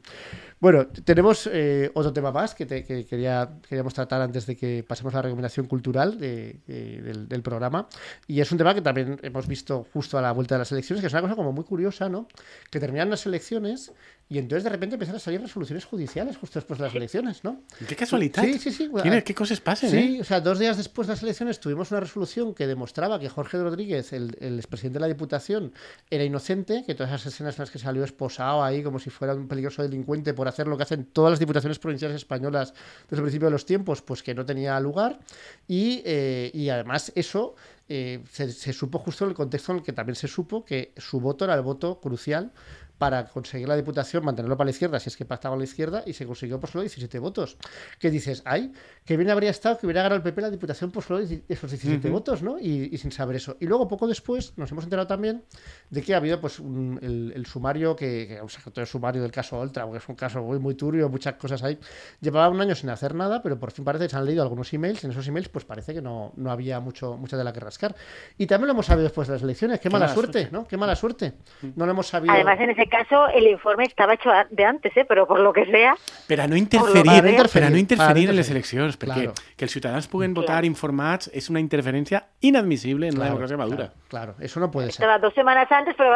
[0.61, 4.85] Bueno, tenemos eh, otro tema más que, te- que quería, queríamos tratar antes de que
[4.87, 7.87] pasemos a la recomendación cultural de- de- del, del programa.
[8.27, 11.01] Y es un tema que también hemos visto justo a la vuelta de las elecciones,
[11.01, 12.27] que es una cosa como muy curiosa, ¿no?
[12.69, 13.91] Que terminan las elecciones
[14.31, 17.63] y entonces de repente empiezan a salir resoluciones judiciales justo después de las elecciones, ¿no?
[17.85, 18.45] Qué casualitat.
[18.45, 18.89] Sí, sí, sí.
[19.03, 20.21] Quines, qué coses passen, Sí, eh?
[20.21, 23.61] o sea, dos días después de las elecciones tuvimos una resolución que demostraba que Jorge
[23.61, 25.73] Rodríguez, el, el expresidente de la Diputación,
[26.09, 29.35] era inocente, que todas esas escenas en las que salió esposado ahí como si fuera
[29.35, 32.73] un peligroso delincuente por hacer lo que hacen todas las diputaciones provinciales españolas
[33.09, 35.19] desde el principio de los tiempos, pues que no tenía lugar.
[35.67, 37.55] Y, eh, y además eso
[37.89, 40.93] eh, se, se supo justo en el contexto en el que también se supo que
[40.95, 42.53] su voto era el voto crucial
[43.01, 46.13] para conseguir la diputación, mantenerlo para la izquierda, si es que pactaba la izquierda, y
[46.13, 47.57] se consiguió por solo 17 votos.
[47.97, 48.71] Que dices, ay,
[49.03, 52.11] que bien habría estado que hubiera ganado el PP la diputación por solo esos 17
[52.11, 52.59] votos, ¿no?
[52.59, 53.57] Y, y sin saber eso.
[53.59, 55.43] Y luego, poco después, nos hemos enterado también
[55.89, 59.31] de que ha habido pues un- el, el sumario, que, que un secretario sumario del
[59.31, 61.79] caso Oltra, porque es un caso muy, muy turbio, muchas cosas ahí.
[62.19, 64.71] Llevaba un año sin hacer nada, pero por fin parece que se han leído algunos
[64.73, 65.03] emails.
[65.03, 67.95] En esos emails, pues parece que no, no había mucho, mucha de la que rascar.
[68.37, 69.79] Y también lo hemos sabido después de las elecciones.
[69.79, 70.55] Qué, mala, mala suerte, suerte.
[70.55, 70.67] ¿no?
[70.67, 71.33] Qué mala suerte.
[71.75, 72.31] No lo hemos sabido.
[72.35, 75.05] Además, en ese caso, el informe estaba hecho de antes, ¿eh?
[75.09, 75.95] pero por lo que sea,
[76.27, 78.51] Per a no Para interferir, no per a no interferir, en les interferir.
[78.51, 79.33] eleccions, perquè Claro.
[79.57, 80.41] que els ciutadans puguen Claro.
[80.47, 83.87] votar informats és una interferència inadmissible en la Claro, democràcia madura.
[84.07, 85.01] Claro, claro, eso no puede ser.
[85.01, 86.11] estaba dos semanas antes, pero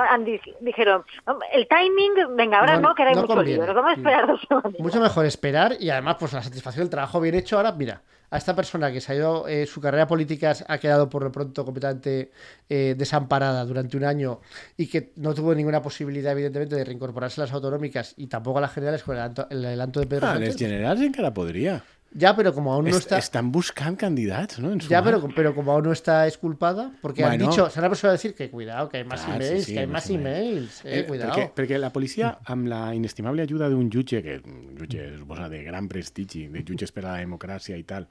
[0.62, 3.66] dijeron, "Hombre, el timing, venga, ahora No- no, que hay no mucho conviene.
[3.66, 4.74] lío, vamos a esperar dos semanas.
[4.80, 7.58] Mucho mejor esperar y además, pues la satisfacción del trabajo bien hecho.
[7.58, 11.10] Ahora, mira, a esta persona que se ha ido, eh, su carrera política ha quedado
[11.10, 12.32] por lo pronto completamente
[12.70, 14.42] eh, desamparada durante un año
[14.78, 18.62] y que no tuvo ninguna posibilidad, evidentemente, de reincorporarse a las autonómicas y tampoco a
[18.62, 20.48] las generales con el adelanto, el adelanto de Pedro Ah, Sánchez.
[20.48, 21.84] les generals encara podria.
[22.18, 23.18] Ya, pero como aún no Est- está.
[23.18, 24.72] Estan buscant candidats, no?
[24.72, 25.04] En Ya, sumar.
[25.04, 27.50] pero, pero como aún no está exculpada, porque han Bueno.
[27.50, 29.80] dicho, se han apresado a decir que cuidado, que hay más sí, emails, sí, que
[29.82, 31.34] hay más emails, eh, Eh, cuidado.
[31.34, 35.62] Perquè, perquè la policia, amb la inestimable ajuda d'un jutge, que un jutge suposa de
[35.64, 38.08] gran prestigi, de jutges per a la democràcia i tal,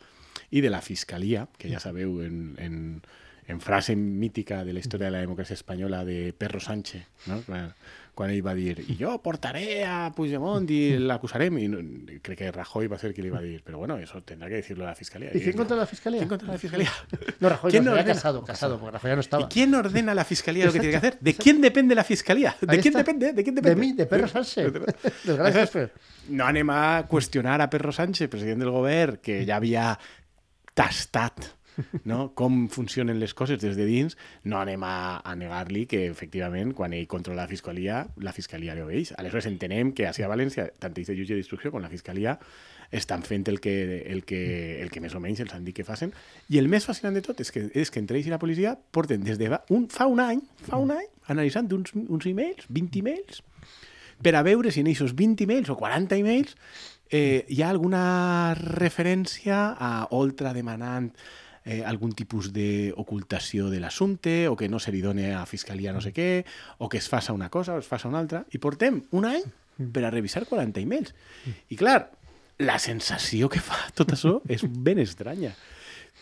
[0.50, 3.00] i de la fiscalia, que ja sabeu en, en,
[3.48, 7.40] en frase mítica de la història de la democràcia espanyola de Perro Sánchez, no?
[7.46, 7.72] quan,
[8.15, 11.79] quan ell va dir i jo portaré a Puigdemont i l'acusarem, i no,
[12.23, 14.85] crec que Rajoy va ser qui li va dir, però bueno, eso tendrá que decirlo
[14.85, 15.31] la fiscalia.
[15.35, 16.21] ¿Y quién contra la fiscalía?
[16.21, 16.91] ¿Quién contra la fiscalía?
[17.41, 18.15] No, Rajoy ¿Quién no, ordena?
[18.15, 19.43] casado, casado, porque Rajoy ya no estaba.
[19.43, 21.19] ¿Y quién ordena la fiscalía lo que tiene que hacer?
[21.21, 22.55] ¿De quién depende la fiscalía?
[22.61, 22.99] ¿De Ahí quién está.
[22.99, 23.33] depende?
[23.33, 23.81] ¿De quién De depende?
[23.87, 24.73] mí, de Perro Sánchez.
[25.53, 25.91] Jefe.
[26.29, 29.99] No anem a qüestionar a Perro Sánchez, president del govern, que ja havia
[30.75, 31.51] tastat
[32.11, 32.33] no?
[32.35, 36.95] com funcionen les coses des de dins, no anem a, a negar-li que, efectivament, quan
[36.97, 39.14] ell controla la fiscalia, la fiscalia li obeix.
[39.18, 42.39] Aleshores entenem que a València, tant ells de jutge d'instrucció com la fiscalia,
[42.95, 45.87] estan fent el que, el, que, el que més o menys els han dit que
[45.87, 46.12] facin.
[46.53, 48.77] I el més fascinant de tot és que, és que entre ells i la policia
[48.95, 53.01] porten des de un, fa un any, fa un any, analitzant uns, uns emails, 20
[53.03, 53.43] emails,
[54.22, 56.55] per a veure si en aquests 20 emails o 40 emails
[57.11, 61.11] eh, hi ha alguna referència a Oltra demanant
[61.65, 66.03] eh, algun tipus d'ocultació de l'assumpte o que no se li doni a Fiscalia no
[66.05, 66.45] sé què
[66.79, 69.45] o que es faça una cosa o es faça una altra i portem un any
[69.93, 71.15] per a revisar 40 emails.
[71.73, 72.11] I clar,
[72.62, 75.55] la sensació que fa tot això és ben estranya.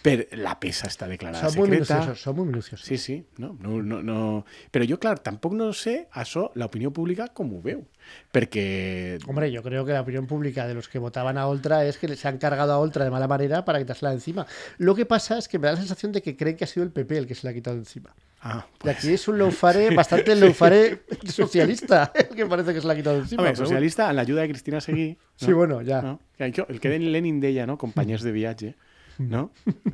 [0.02, 1.94] Per la peça està declarada Son muy secreta.
[1.94, 2.84] minuciosos, son muy minuciosos.
[2.86, 4.44] Sí, sí, no, no, no, no.
[4.74, 7.84] Però jo, clar, tampoc no sé això l'opinió pública com ho veu.
[8.32, 9.20] Perquè...
[9.28, 12.16] Hombre, yo creo que la opinión pública de los que votaban a Oltra es que
[12.16, 14.44] se han cargado a Oltra de mala manera para quitársela de encima.
[14.78, 16.84] Lo que pasa es que me da la sensación de que creen que ha sido
[16.84, 18.12] el PP el que se la ha quitado de encima.
[18.40, 18.96] Ah, Y pues...
[18.96, 23.16] aquí es un loufare, bastante loufare socialista, el que parece que se la ha quitado
[23.16, 23.44] de encima.
[23.44, 25.16] Pero socialista, en l'ajuda de Cristina Seguí...
[25.36, 26.02] Sí, bueno, ya.
[26.02, 26.20] No?
[26.38, 27.78] El que Lenin deia, no?
[27.78, 28.74] Companys de viatge,
[29.18, 29.50] no?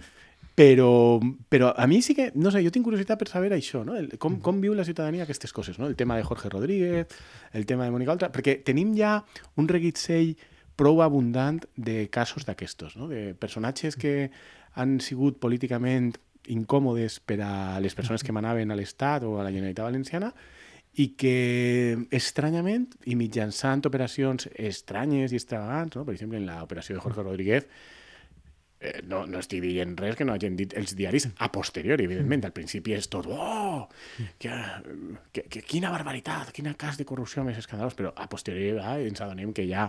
[0.58, 3.94] Però, però a mi sí que, no sé, jo tinc curiositat per saber això, no?
[3.94, 5.86] El, com, com viu la ciutadania aquestes coses, no?
[5.86, 7.14] El tema de Jorge Rodríguez,
[7.54, 9.20] el tema de Mónica Oltra, perquè tenim ja
[9.54, 10.32] un reguitzell
[10.74, 13.06] prou abundant de casos d'aquestos, no?
[13.06, 14.32] De personatges que
[14.74, 16.16] han sigut políticament
[16.50, 20.32] incòmodes per a les persones que manaven a l'Estat o a la Generalitat Valenciana
[20.98, 26.02] i que estranyament i mitjançant operacions estranyes i extravagants, no?
[26.02, 27.68] per exemple en l'operació de Jorge Rodríguez
[28.80, 32.46] eh, no, no estic dient res que no hagin dit els diaris a posteriori, evidentment.
[32.48, 33.88] Al principi és tot, oh,
[34.38, 34.54] que,
[35.32, 39.22] que, que, quina barbaritat, quin cas de corrupció més escandalós, però a posteriori va, ens
[39.24, 39.88] adonem que hi ha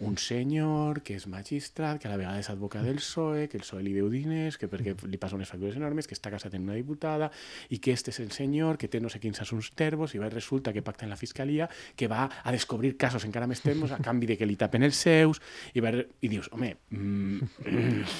[0.00, 3.64] un senyor que és magistrat, que a la vegada és advocat del PSOE, que el
[3.64, 6.70] PSOE li deu diners, que perquè li passa unes factures enormes, que està casat amb
[6.70, 7.30] una diputada,
[7.68, 10.30] i que este és el senyor que té no sé quins assumptes tervos, i va,
[10.32, 14.00] resulta que pacta en la fiscalia, que va a descobrir casos encara més tervos a
[14.00, 15.42] canvi de que li tapen els seus,
[15.74, 18.14] i, va, i dius, home, mm, mm,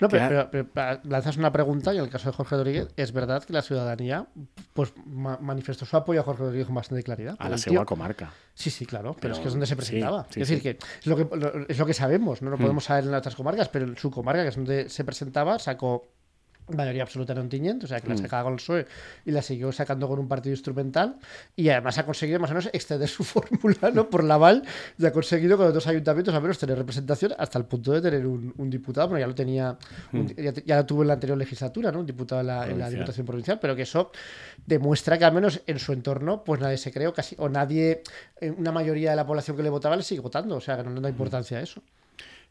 [0.00, 0.48] No, pero, Claro.
[0.50, 3.52] pero- pero lanzas una pregunta y en el caso de Jorge Rodríguez es verdad que
[3.52, 4.26] la ciudadanía
[4.72, 7.36] pues ma- manifestó su apoyo a Jorge Rodríguez con bastante claridad.
[7.38, 8.32] a la tío- comarca.
[8.54, 10.24] Sí, sí, claro, pero, Pero es que es donde se presentaba.
[10.30, 10.62] sí, es decir, sí.
[10.62, 13.18] que es lo que, lo- es lo que sabemos, no lo podemos saber en las
[13.20, 16.08] otras comarcas, pero en su comarca, que es donde se presentaba, sacó
[16.76, 18.86] mayoría absoluta en Ontinyent, o sea, que la sacaba con el PSOE
[19.24, 21.16] y la siguió sacando con un partido instrumental
[21.56, 24.08] y además ha conseguido más o menos extender su fórmula, ¿no?
[24.10, 24.62] Por Laval
[24.98, 28.00] y ha conseguido con los dos ayuntamientos al menos tener representación hasta el punto de
[28.02, 29.76] tener un, un diputado, bueno, ya lo tenía,
[30.12, 32.00] un- ya, ya lo tuvo en la anterior legislatura, ¿no?
[32.00, 32.88] Un diputado en la, en la.
[32.90, 34.10] Diputación Provincial, pero que eso
[34.66, 38.02] demuestra que al menos en su entorno, pues nadie se cree o casi, o nadie,
[38.40, 40.82] eh, una mayoría de la población que le votaba le sigue votando, o sea, que
[40.84, 41.82] no le da importancia a eso.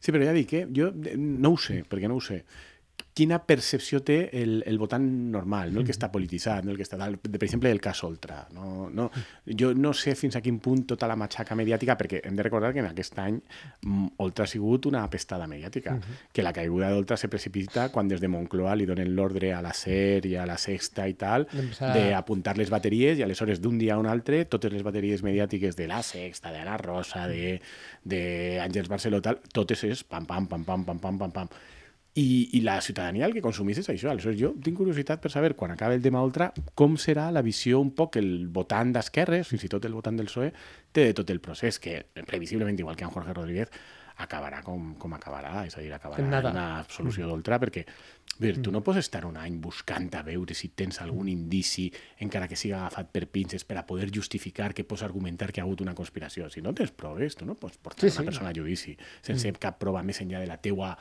[0.00, 0.68] Sí, però ja dic, eh?
[0.70, 2.44] jo eh, no ho sé, perquè no ho sé.
[3.18, 5.02] Quina percepció té el, el votant
[5.32, 7.80] normal, no el que està polititzat, no el que està tal, de, per exemple, el
[7.82, 8.44] cas Oltra.
[8.54, 9.08] No, no,
[9.58, 12.70] jo no sé fins a quin punt tota la matxaca mediàtica, perquè hem de recordar
[12.76, 13.40] que en aquest any
[13.82, 15.96] mm, Oltra ha sigut una apestada mediàtica,
[16.32, 19.72] que la caiguda d'Oltra se precipita quan des de Moncloa li donen l'ordre a la
[19.74, 23.96] SER i a la Sexta i tal D'empezar- d'apuntar les bateries i aleshores d'un dia
[23.96, 27.56] a un altre totes les bateries mediàtiques de la Sexta, de la Rosa, de,
[28.04, 28.22] de
[28.62, 31.50] Àngels Barceló, tal, totes és pam, pam, pam, pam, pam, pam, pam, pam.
[32.18, 34.10] I, I la ciutadania el que consumís és això.
[34.10, 37.78] Aleshores, jo tinc curiositat per saber, quan acabi el tema Ultra, com serà la visió
[37.78, 40.50] un poc que el votant d'esquerres, fins i tot el votant del PSOE,
[40.90, 43.70] té de tot el procés, que previsiblement, igual que en Jorge Rodríguez,
[44.18, 47.84] acabarà com, com acabarà, és a dir, acabarà En una absolució d'Ultra, perquè
[48.38, 51.88] Bé, tu no pots estar un any buscant a veure si tens algun indici,
[52.22, 55.62] encara que siga agafat per pinces, per a poder justificar que pots argumentar que hi
[55.62, 56.46] ha hagut una conspiració.
[56.50, 58.28] Si no tens proves, tu no pots portar Sí, una sí.
[58.30, 58.94] persona a judici
[59.26, 60.92] sense cap prova més enllà de la teua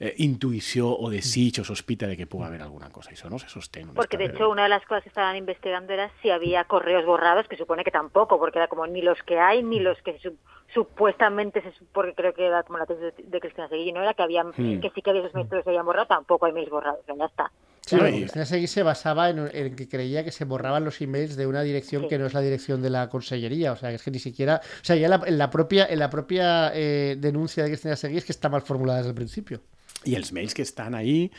[0.00, 3.10] eh, intuïció o desig o sospita de que pugui haver alguna cosa.
[3.10, 3.88] Això no se sostén.
[3.88, 7.04] un Porque de hecho una de las cosas que estaban investigando era si había correos
[7.04, 10.18] borrados, que supone que tampoco, porque era como ni los que hay ni los que
[10.20, 10.36] su-
[10.72, 14.02] supuestamente se sup- porque creo que era como la tesis de, de Cristina Seguí, ¿no?
[14.02, 14.80] Era que habían Hmm.
[14.80, 17.24] que sí que había esos mails que se habían borrado, tampoco hay mails borrados, ya
[17.24, 17.50] está.
[17.80, 21.36] Sí, Claro, Cristina Seguí se basaba en, en que creía que se borraban los emails
[21.36, 22.08] de una dirección Sí.
[22.08, 23.72] que no es la dirección de la consellería.
[23.72, 24.60] O sea, que es que ni siquiera.
[24.82, 27.96] O sea, ya en la, en la propia, en la propia eh, denuncia de Cristina
[27.96, 29.62] Seguí es que está mal formulada desde el principio.
[30.08, 31.30] I els mails que estan ahí,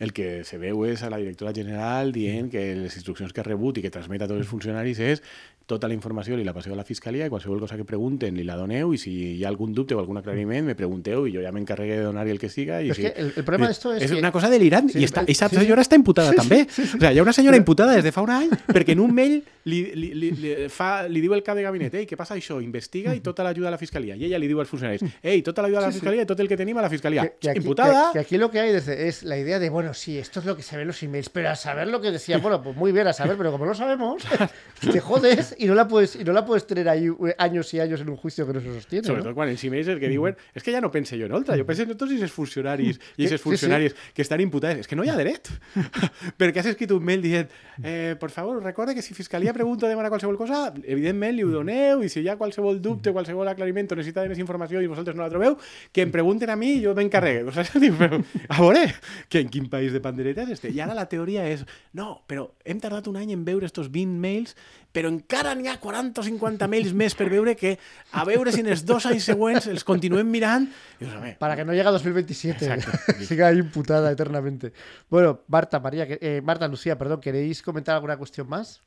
[0.00, 3.46] el que se veu és a la directora general dient que les instruccions que ha
[3.46, 5.22] rebut i que transmet a tots els funcionaris és
[5.66, 8.44] tota la informació li la passeu a la fiscalia i qualsevol cosa que pregunten li
[8.46, 11.42] la doneu i si hi ha algun dubte o algun aclariment me pregunteu i jo
[11.42, 12.78] ja m'encarregue de donar-hi el que siga.
[12.84, 13.02] I Però és si...
[13.02, 15.32] que el- el problema d'esto és és que- una cosa delirant Sí, i està, sí,
[15.34, 15.56] esa sí.
[15.58, 16.60] senyora està imputada també.
[16.70, 19.10] O sigui, hi ha una senyora imputada des de fa un any perquè en un
[19.12, 22.36] mail li, li, li, li, fa, li diu el cap de gabinet ei, què passa
[22.38, 22.60] això?
[22.62, 24.14] Investiga i tota l'ajuda a la fiscalia.
[24.14, 26.46] I ella li diu als funcionaris ei, tota l'ajuda a la fiscalia i tot el
[26.46, 27.22] que tenim a la fiscalia.
[27.26, 30.16] Que- que aquí- imputada, Que aquí lo que hay es la idea de, bueno, sí,
[30.16, 32.38] esto es lo que se ve en los emails, pero a saber lo que decía,
[32.38, 34.22] bueno, pues muy bien, a saber, pero como no lo sabemos,
[34.80, 37.80] te jodes y no la puedes, y no la puedes tener ahí eh, años y
[37.80, 39.06] años en un juicio que no se sostiene.
[39.06, 39.36] Sobretot ¿no?
[39.36, 41.66] quan els emails el que diuen és que ja no pense jo en Oltra, jo
[41.68, 44.00] pense en tots aquests funcionaris i aquests Sí, sí.
[44.14, 44.80] que estan imputats.
[44.80, 45.52] És que no hi ha dret.
[46.40, 47.52] Perquè has escrit un mail dient
[47.82, 51.52] eh, por favor, recorde que si Fiscalia pregunta o demana qualsevol cosa, evidentment li ho
[51.52, 54.88] doneu i si hi ha qualsevol dubte, qualsevol aclariment o necessita de més informació i
[54.88, 55.60] vosaltres no la trobeu,
[55.92, 57.44] que em pregunten a mi i jo m'encarregue.
[57.44, 58.84] O sigui, veure,
[59.30, 60.70] que en quin país de panderetes este?
[60.70, 61.64] I ara la teoria és,
[61.96, 64.56] no, però hem tardat un any en veure estos 20 mails,
[64.96, 67.74] però encara n'hi ha 40 o 50 mails més per veure que
[68.12, 70.68] a veure si en els dos anys següents els continuem mirant.
[71.00, 73.22] Dius, Para que no llegue a 2027, Exacto.
[73.28, 74.72] siga ahí imputada eternamente.
[75.10, 78.82] Bueno, Marta, María, eh, Marta, Lucía, perdón, ¿queréis comentar alguna cuestión más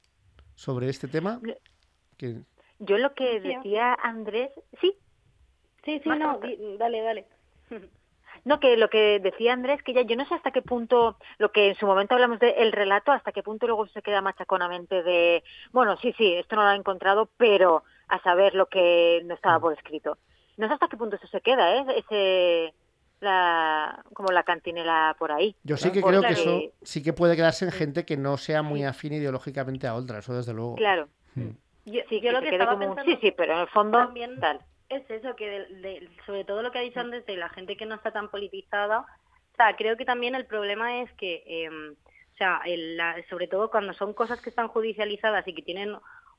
[0.55, 1.39] sobre este tema?
[2.79, 4.51] Yo lo que decía Andrés,
[4.81, 4.97] sí,
[5.85, 6.39] Sí, sí, Marta, no,
[6.77, 7.25] dale, dale.
[8.45, 11.51] No, que lo que decía Andrés, que ya yo no sé hasta qué punto, lo
[11.51, 15.43] que en su momento hablamos del relato, hasta qué punto luego se queda machaconamente de,
[15.71, 19.59] bueno, sí, sí, esto no lo ha encontrado, pero a saber lo que no estaba
[19.59, 20.17] por escrito.
[20.57, 21.85] No sé hasta qué punto eso se queda, ¿eh?
[21.97, 22.73] Ese,
[23.21, 25.55] la, como la cantinela por ahí.
[25.63, 28.37] Yo sí que creo que eso que- sí que puede quedarse en gente que no
[28.37, 30.75] sea muy afín ideológicamente a Oltra, eso desde luego.
[30.75, 31.07] Claro.
[31.85, 33.59] Yo, Sí, yo lo se que quede estaba como un pensando sí, sí, pero en
[33.59, 34.59] el fondo también tal.
[34.89, 37.85] Es eso, que de- sobre todo lo que ha dicho antes de la gente que
[37.85, 42.37] no está tan politizada, o sea, creo que también el problema es que, eh, o
[42.37, 45.95] sea, el- la- sobre todo cuando son cosas que están judicializadas y que tienen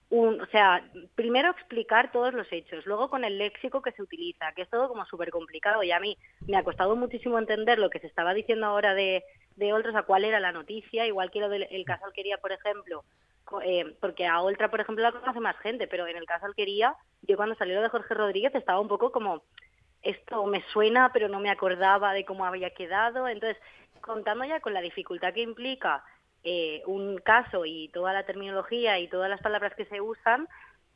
[0.09, 0.82] un, o sea,
[1.14, 4.88] primero explicar todos los hechos, luego con el léxico que se utiliza, que es todo
[4.88, 8.34] como súper complicado y a mí me ha costado muchísimo entender lo que se estaba
[8.34, 9.22] diciendo ahora de,
[9.61, 12.39] de Oltra, o sea, cuál era la noticia, igual que lo del el caso Alquería,
[12.39, 13.05] por ejemplo,
[13.63, 16.97] eh, porque a Oltra, por ejemplo, la conoce más gente, pero en el caso Alquería,
[17.23, 19.43] yo cuando salió lo de Jorge Rodríguez estaba un poco como,
[20.03, 23.29] esto me suena, pero no me acordaba de cómo había quedado.
[23.29, 23.63] Entonces,
[24.01, 26.03] contando ya con la dificultad que implica
[26.43, 30.49] eh, un caso y toda la terminología y todas las palabras que se usan,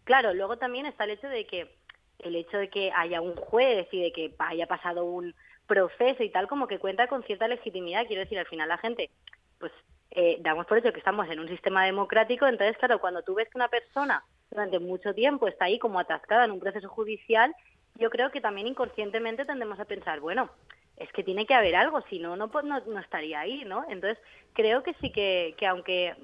[0.05, 1.77] claro, luego también está el hecho de que
[2.21, 5.35] el hecho de que haya un juez y de que haya pasado un
[5.67, 8.07] proceso y tal, como que cuenta con cierta legitimidad.
[8.07, 9.11] Quiero decir, al final la gente,
[9.59, 9.73] pues
[10.11, 13.49] eh, damos por hecho que estamos en un sistema democrático, entonces, claro, cuando tú ves
[13.49, 17.55] que una persona durante mucho tiempo está ahí como atascada en un proceso judicial,
[17.97, 20.51] yo creo que también inconscientemente tendemos a pensar, bueno,
[20.97, 23.85] es que tiene que haber algo, si no, no, pues no estaría ahí, ¿no?
[23.89, 26.15] Entonces, creo que sí que, que aunque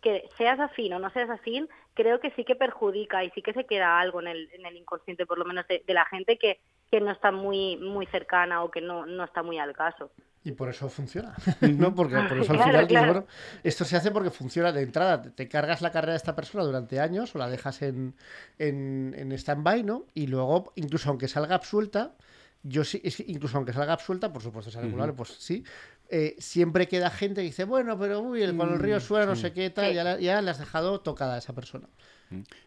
[0.00, 3.52] que seas afín o no seas afín, creo que sí que perjudica y sí que
[3.52, 6.38] se queda algo en el, en el inconsciente, por lo menos de, de la gente
[6.38, 10.10] que, que no está muy, muy cercana o que no, no está muy al caso.
[10.42, 11.94] Y por eso funciona, ¿no?
[11.94, 13.12] Porque por eso al Claro, final, dices, claro.
[13.12, 13.26] bueno,
[13.62, 15.22] esto se hace porque funciona de entrada.
[15.22, 18.14] Te, cargas la carrera de esta persona durante años o la dejas en,
[18.58, 20.06] en, en stand-by, ¿no?
[20.14, 22.14] Y luego, incluso aunque salga absuelta,
[22.62, 25.64] yo sí, incluso aunque salga absuelta, por supuesto, es regular, pues sí,
[26.10, 29.36] eh, siempre queda gente que dice, bueno, pero uy, el, cuando el río suena, no
[29.36, 29.94] sé qué, tal, Sí.
[29.94, 31.88] ya, la- ya le has dejado tocada a esa persona.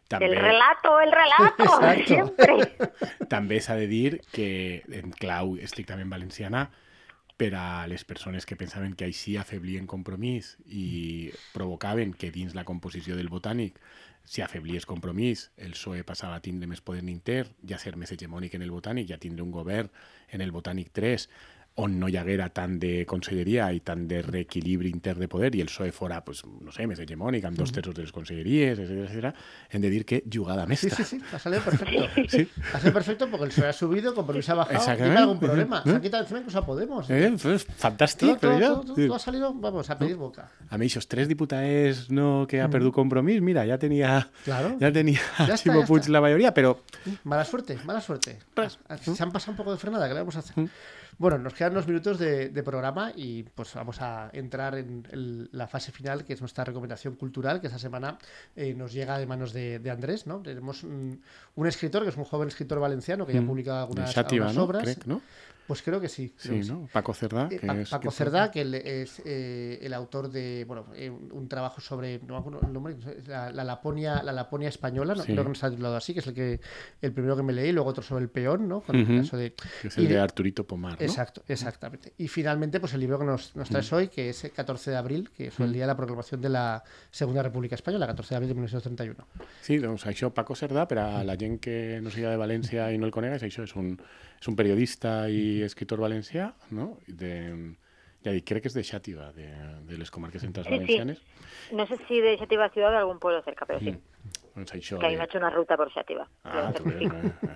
[0.09, 2.05] També, El relato, el relato, Exacto.
[2.07, 2.75] siempre.
[3.29, 6.69] també s'ha de dir que en clau estrictament valenciana
[7.37, 12.63] per a les persones que pensaven que així afeblien compromís i provocaven que dins la
[12.67, 13.79] composició del botànic
[14.25, 18.53] si afeblies compromís, el PSOE passava a tindre més poder inter, ja ser més hegemònic
[18.55, 19.89] en el botànic, ja tindre un govern
[20.31, 21.25] en el botànic 3
[21.75, 25.67] on no haguera tant de conselleria i tant de reequilibri intern de poder i el
[25.71, 29.31] PSOE fora, pues, no sé, més hegemònic, amb dos terços de les conselleries, etc, etc,
[29.73, 30.95] hem de dir que jugada Sí, mestra.
[31.03, 32.07] sí, sí, ha salido perfecto.
[32.29, 32.47] Sí.
[32.73, 35.05] Ha salido perfecto porque el PSOE ha subido, compromiso ha bajado, Exactamente.
[35.09, 35.81] tiene algún problema.
[35.83, 35.95] Se ¿Eh?
[35.95, 37.09] ha quitado encima incluso a Podemos.
[37.09, 38.67] Eh, pues, Todo, fantàstic, todo, ja...
[38.67, 40.51] todo, todo ha salido, vamos, a pedir boca.
[40.69, 44.77] A mi, aquests tres diputats no, que ha perdut compromís, mira, ja tenia, Claro.
[44.79, 46.11] Ya está, Ximo ya Puig está.
[46.13, 46.77] la mayoría, però
[47.23, 48.37] Mala suerte, mala suerte.
[48.53, 50.53] Pues, Se han pasado un poco de frenada, ¿qué le vamos a hacer?
[51.17, 55.49] Bueno, nos quedan unos minutos de, de programa y pues vamos a entrar en el-
[55.51, 58.17] la fase final, que es nuestra recomendación cultural, que esta semana
[58.55, 60.39] eh, nos llega de manos de, de Andrés, ¿no?
[60.41, 61.21] Tenemos un,
[61.55, 64.47] un escritor, que es un joven escritor valenciano, que ya ha publicado de algunas, Xàtiva,
[64.47, 64.63] algunas no?
[64.63, 64.83] obras.
[64.83, 65.21] Crec, no?
[65.67, 66.33] Pues creo que sí.
[66.41, 66.71] creo Sí, que sí.
[66.71, 66.89] no?
[66.91, 67.75] Paco Cerdá, Eh, Pa-.
[67.89, 72.19] Paco que- Cerdá, que él es eh, el autor de bueno, eh, un trabajo sobre
[72.19, 72.95] no me acuerdo el nombre,
[73.27, 75.31] la, la Laponia, la Laponia española, no Sí.
[75.31, 76.59] creo que no está titulado así, que es el que
[77.01, 78.81] el primero que me leí, luego otro sobre el peón, ¿no?
[78.81, 81.05] Con el caso de que és el y de Arturito Pomar, no?
[81.05, 82.13] Exacto, exactamente.
[82.17, 84.97] Y finalmente, pues el libro que nos, nos traes hoy, que es el 14 de
[84.97, 88.35] abril, que es el día de la proclamación de la Segunda República Española, 14 de
[88.35, 89.25] abril de 1931.
[89.61, 92.97] Sí, doncs això, Paco Cerdà, per a la gent que no siga de València i
[92.97, 93.97] no el conega, això, és un,
[94.43, 96.97] és un periodista i escritor valencià, no?
[97.07, 97.31] De,
[98.23, 99.47] ja dic, crec que és de Xàtiva, de,
[99.87, 100.79] de les comarques centrals Sí, sí.
[100.81, 101.21] valencianes.
[101.71, 103.95] No sé si de Xativa Ciudad o de algún pueblo cerca, pero sí.
[104.53, 106.27] Doncs això, que eh, hecho una ruta porxativa.
[106.43, 107.55] Ah, tu veus, eh, eh.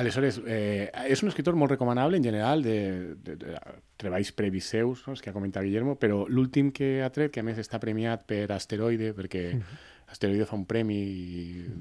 [0.00, 3.52] Aleshores, eh, és un escritor molt recomanable en general de, de, de
[4.00, 5.12] treballs previs seus, no?
[5.14, 8.24] els que ha comentat Guillermo, però l'últim que ha tret, que a més està premiat
[8.26, 9.44] per Asteroide, perquè
[10.12, 11.00] Asteroide fa un premi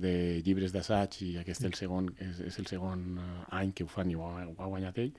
[0.02, 0.14] de
[0.46, 4.12] llibres d'assaig i aquest el segon, és, és el segon eh, any que ho fan
[4.12, 5.12] i ho ha, ho ha guanyat ell,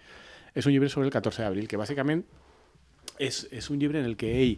[0.55, 2.25] és un llibre sobre el 14 d'abril, que bàsicament
[3.19, 4.57] és, és un llibre en el que ell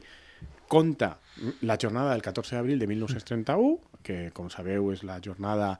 [0.70, 1.16] conta
[1.62, 5.74] la jornada del 14 d'abril de 1931, que, com sabeu, és la jornada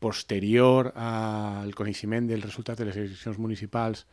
[0.00, 4.04] posterior al coneixement dels resultats de les eleccions municipals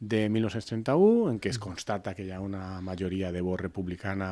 [0.00, 4.30] de 1931, en què es constata que hi ha una majoria de vot republicana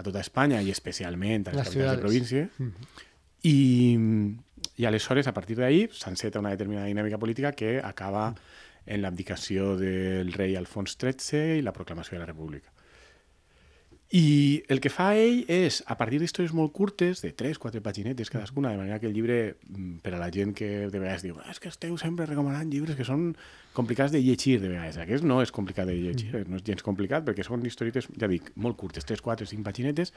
[0.00, 2.48] a tota Espanya i especialment a les, Les capitals de província.
[3.46, 3.98] I,
[4.76, 8.34] I aleshores, a partir d'ahir, s'enceta una determinada dinàmica política que acaba
[8.86, 12.72] en l'abdicació del rei Alfons XIII i la proclamació de la República.
[14.10, 18.72] I el que fa ell és, a partir d'històries molt curtes, de 3-4 paginetes cadascuna,
[18.72, 21.52] de manera que el llibre, mm, per a la gent que de vegades diu "Ah,
[21.52, 23.36] és que esteu sempre recomanant llibres que són
[23.72, 24.96] complicats de llegir, de vegades.
[24.98, 28.50] Aquest no és complicat de llegir, no és gens complicat, perquè són historietes, ja dic,
[28.56, 30.12] molt curtes, 3, 4, 5 paginetes,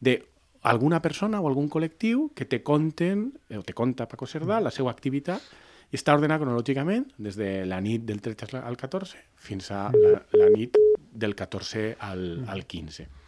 [0.00, 0.22] de
[0.62, 4.92] alguna persona o algun col·lectiu que te conten, o te conta Paco Cerdà, la seva
[4.92, 5.42] activitat,
[5.90, 10.22] i està ordenat cronològicament des de la nit del 13 al 14 fins a la,
[10.32, 10.78] la nit
[11.12, 13.21] del 14 al, al 15.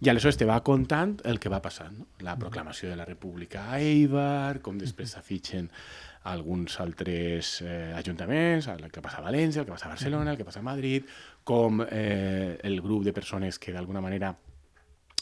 [0.00, 2.06] I aleshores te va contant el que va passant, no?
[2.24, 5.66] la proclamació de la República a Eibar, com després s'afitxen
[6.30, 10.38] alguns altres eh, ajuntaments, el que passa a València, el que passa a Barcelona, el
[10.40, 11.04] que passa a Madrid,
[11.44, 14.34] com eh, el grup de persones que d'alguna manera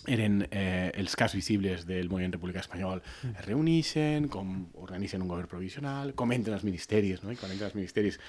[0.06, 5.50] eren eh, els cas visibles del moviment republicà espanyol es reuneixen, com organitzen un govern
[5.50, 7.34] provisional, com entren els ministeris, no?
[7.34, 8.20] i quan entren els ministeris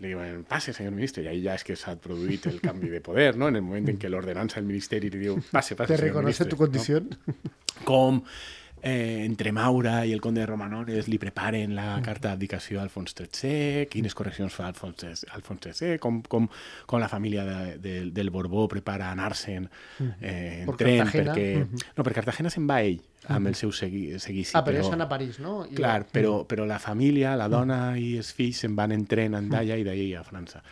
[0.00, 3.02] li diuen, passe, senyor ministre, i ahí ja és que s'ha produït el canvi de
[3.04, 3.50] poder, no?
[3.52, 6.48] en el moment en què l'ordenança del ministeri li diu, passe, passe, ¿Te reconoce ministre",
[6.48, 6.62] tu no?
[6.64, 7.10] condición?
[7.88, 8.22] com
[8.82, 13.14] eh, entre Maura i el conde de Romanores li preparen la carta d'abdicació a Alfons
[13.16, 16.48] XIII, quines correccions fa Alfons, Alfons XIII, com, com,
[16.86, 19.68] com la família de, de, del Borbó prepara anar-se'n
[20.20, 21.34] eh, en Per tren, Cartagena.
[21.34, 21.86] perquè...
[21.96, 23.00] No, per Cartagena se'n va ell,
[23.30, 24.54] amb el seu segui, seguici.
[24.56, 25.66] ah, però ells van a París, no?
[25.68, 29.36] I Clar, però, però la família, la dona i els fills se'n van en tren
[29.36, 30.62] a Andalla i d'ahir a França.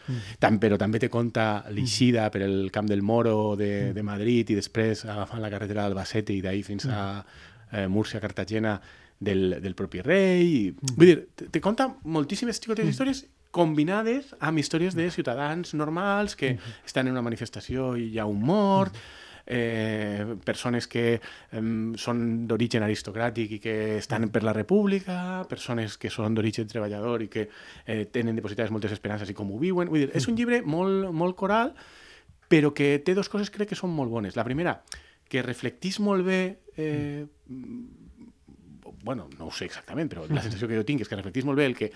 [0.40, 4.56] Tam, però també te conta l'eixida per el Camp del Moro de, de Madrid i
[4.56, 7.02] després agafant la carretera d'Albacete i d'ahir fins a
[7.72, 8.80] eh, Múrcia, Cartagena
[9.18, 10.46] del, del propi rei.
[10.46, 16.36] I, Vull dir, te, te conta moltíssimes xicotes històries combinades amb històries de ciutadans normals
[16.36, 18.94] que estan en una manifestació i hi ha un mort,
[19.48, 21.20] eh, persones que
[21.56, 27.24] em, són d'origen aristocràtic i que estan per la república, persones que són d'origen treballador
[27.24, 29.88] i que eh, tenen depositades moltes esperances i com ho viuen.
[29.88, 31.72] Vull dir, és un llibre molt, molt coral,
[32.48, 34.36] però que té dues coses crec que són molt bones.
[34.36, 34.82] La primera,
[35.28, 36.42] que reflectís molt bé
[36.78, 37.26] eh,
[39.04, 41.66] bueno, no sé exactament, però la sensació que jo tinc és que reflectís molt bé
[41.68, 41.90] el que,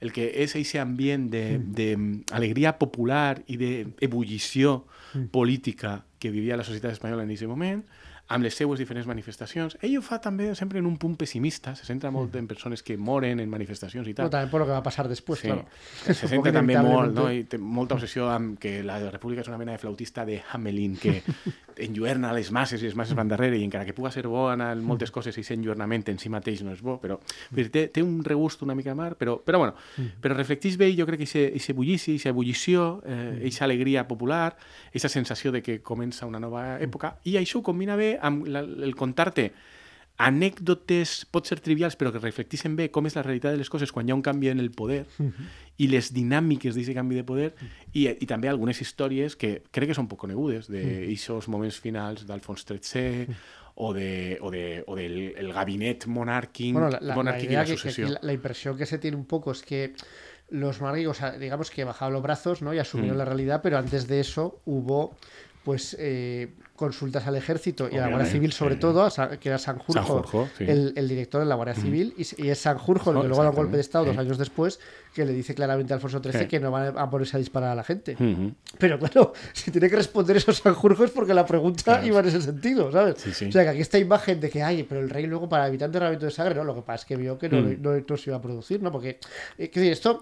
[0.00, 4.82] el que és aquest ambient d'alegria popular i d'ebullició
[5.32, 7.82] política que vivia la societat espanyola en aquest moment,
[8.28, 9.76] amb les seues diferents manifestacions.
[9.86, 12.96] Ell ho fa també sempre en un punt pessimista, se centra molt en persones que
[12.98, 14.26] moren en manifestacions i tal.
[14.26, 15.66] No, también por lo que va a pasar después, Sí, claro.
[16.04, 17.28] se centra també molt, no?
[17.30, 20.96] I té molta obsessió amb que la república és una mena de flautista de Hamelin
[20.96, 21.22] que
[21.76, 24.62] enlluerna les masses i les masses van darrere i encara que puga ser bo en
[24.82, 27.18] moltes coses i ser enlluernament en si mateix no és bo, però
[27.52, 29.74] dir, té, té un regust una mica mar, però, però bueno,
[30.22, 34.56] però reflectís bé jo crec que aquest bullici, aquesta ebullició, eh, aquesta alegria popular,
[34.88, 38.60] aquesta sensació de que comença una nova època i això ho combina bé amb la,
[38.60, 39.52] el contar-te
[40.18, 43.92] anècdotes, pot ser trivials, però que reflectissin bé com és la realitat de les coses
[43.92, 45.02] quan hi ha un canvi en el poder
[45.76, 47.50] i les dinàmiques d'aquest canvi de poder
[47.92, 52.64] i, i també algunes històries que crec que són poc conegudes d'aixòs moments finals d'Alfons
[52.64, 53.28] XIII
[53.76, 57.64] o, de, o, de, o del el gabinet Bueno, la, la- la i idea la
[57.66, 59.92] que, que la, la impresión que se tiene un poco es que
[60.48, 62.72] los monárquicos, digamos que bajaron los brazos ¿no?
[62.72, 63.18] y asumieron Mm.
[63.18, 65.14] la realidad, pero antes de eso hubo
[65.62, 68.80] pues eh, consultas al ejército y a la Guardia Civil sobre sí.
[68.80, 69.08] todo,
[69.40, 70.64] que era Sanjurjo, Sanjurjo, sí.
[70.68, 73.50] el, el director de la Guardia Civil, y, y es Sanjurjo el que luego da
[73.50, 74.78] un golpe de Estado dos años después,
[75.14, 77.74] que le dice claramente a Alfonso XIII que no van a ponerse a disparar a
[77.74, 78.16] la gente.
[78.78, 82.06] Pero claro, si tiene que responder esos Sanjurjo es porque la pregunta Claro.
[82.06, 83.16] iba en ese sentido, ¿sabes?
[83.18, 83.46] Sí, sí.
[83.46, 85.90] O sea, que aquí esta imagen de que hay, pero el rey luego para evitar
[85.90, 87.80] derramamiento de sangre, no, lo que pasa es que vio que no, Mm.
[87.82, 88.92] no, no se iba a producir, ¿no?
[88.92, 89.18] Porque,
[89.58, 90.20] eh, decir, esto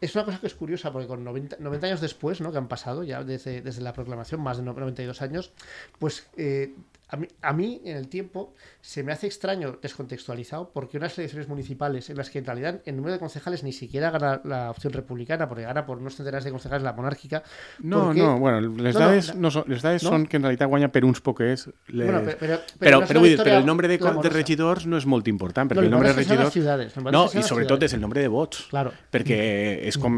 [0.00, 2.50] es una cosa que es curiosa, porque con 90, 90 años después, ¿no?
[2.50, 5.52] Que han pasado ya desde, desde la proclamación, más de no- 92 años,
[5.98, 6.74] pues eh,
[7.12, 11.46] a mí, a mí, en el tiempo, se me hace extraño, descontextualizado, porque unas elecciones
[11.48, 14.92] municipales en las que en realidad el número de concejales ni siquiera gana la opción
[14.92, 17.42] republicana, porque gana por unos centenares de concejales la monárquica.
[17.80, 19.40] No, porque- no, bueno, les No, no, dades, no.
[19.42, 20.08] no, son, les dades No?
[20.10, 21.68] son que en realitat guanya per uns poquets.
[21.88, 22.06] Les...
[22.10, 23.88] Bueno, pe- però- però però, no és però, una vull dir, victòria però el nombre
[23.88, 26.52] de, co- de regidors no és molt important, perquè No, el nombre de regidors...
[26.52, 28.66] ciudades, No, i sobretot és el nombre de vots.
[28.70, 28.92] Claro.
[29.12, 29.38] Perquè
[29.86, 30.16] és com...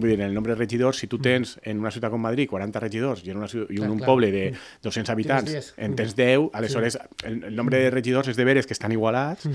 [0.00, 2.78] Vull dir, el nombre de regidors, si tu tens en una ciutat com Madrid 40
[2.80, 4.06] regidors i en, una, i en Clar, un clar.
[4.06, 5.74] poble de 200 habitants 10.
[5.76, 9.48] en tens 10, aleshores el, el nombre de regidors és de veres que estan igualats,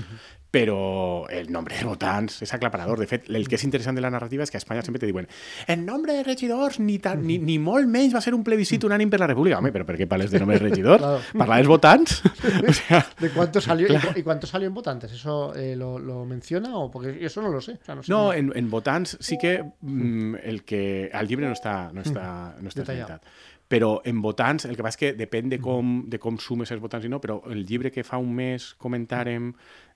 [0.56, 2.98] però el nombre de votants és aclaparador.
[3.02, 5.06] De fet, el que és interessant de la narrativa és que a Espanya sempre te
[5.10, 5.28] diuen
[5.68, 9.10] el nombre de regidors ni, tan, ni, ni molt menys va ser un plebiscit unànim
[9.12, 9.58] per la República.
[9.60, 11.02] Home, però per què parles de nombre de regidors?
[11.02, 11.20] Claro.
[11.36, 12.22] Parlar dels votants?
[12.70, 15.12] o sea, ¿De cuánto salió y, cu- y cuánto salió en votantes?
[15.12, 16.76] ¿Eso eh, lo, lo menciona?
[16.78, 17.72] o Porque eso no lo sé.
[17.82, 21.10] O sea, no sé No, cómo- en, en votants sí que mm, el que...
[21.12, 23.28] Al llibre no està, no està, no està esmentat.
[23.66, 26.78] Però en votants, el que passa és que depèn de com, de com sumes els
[26.80, 29.48] votants i no, però el llibre que fa un mes comentàrem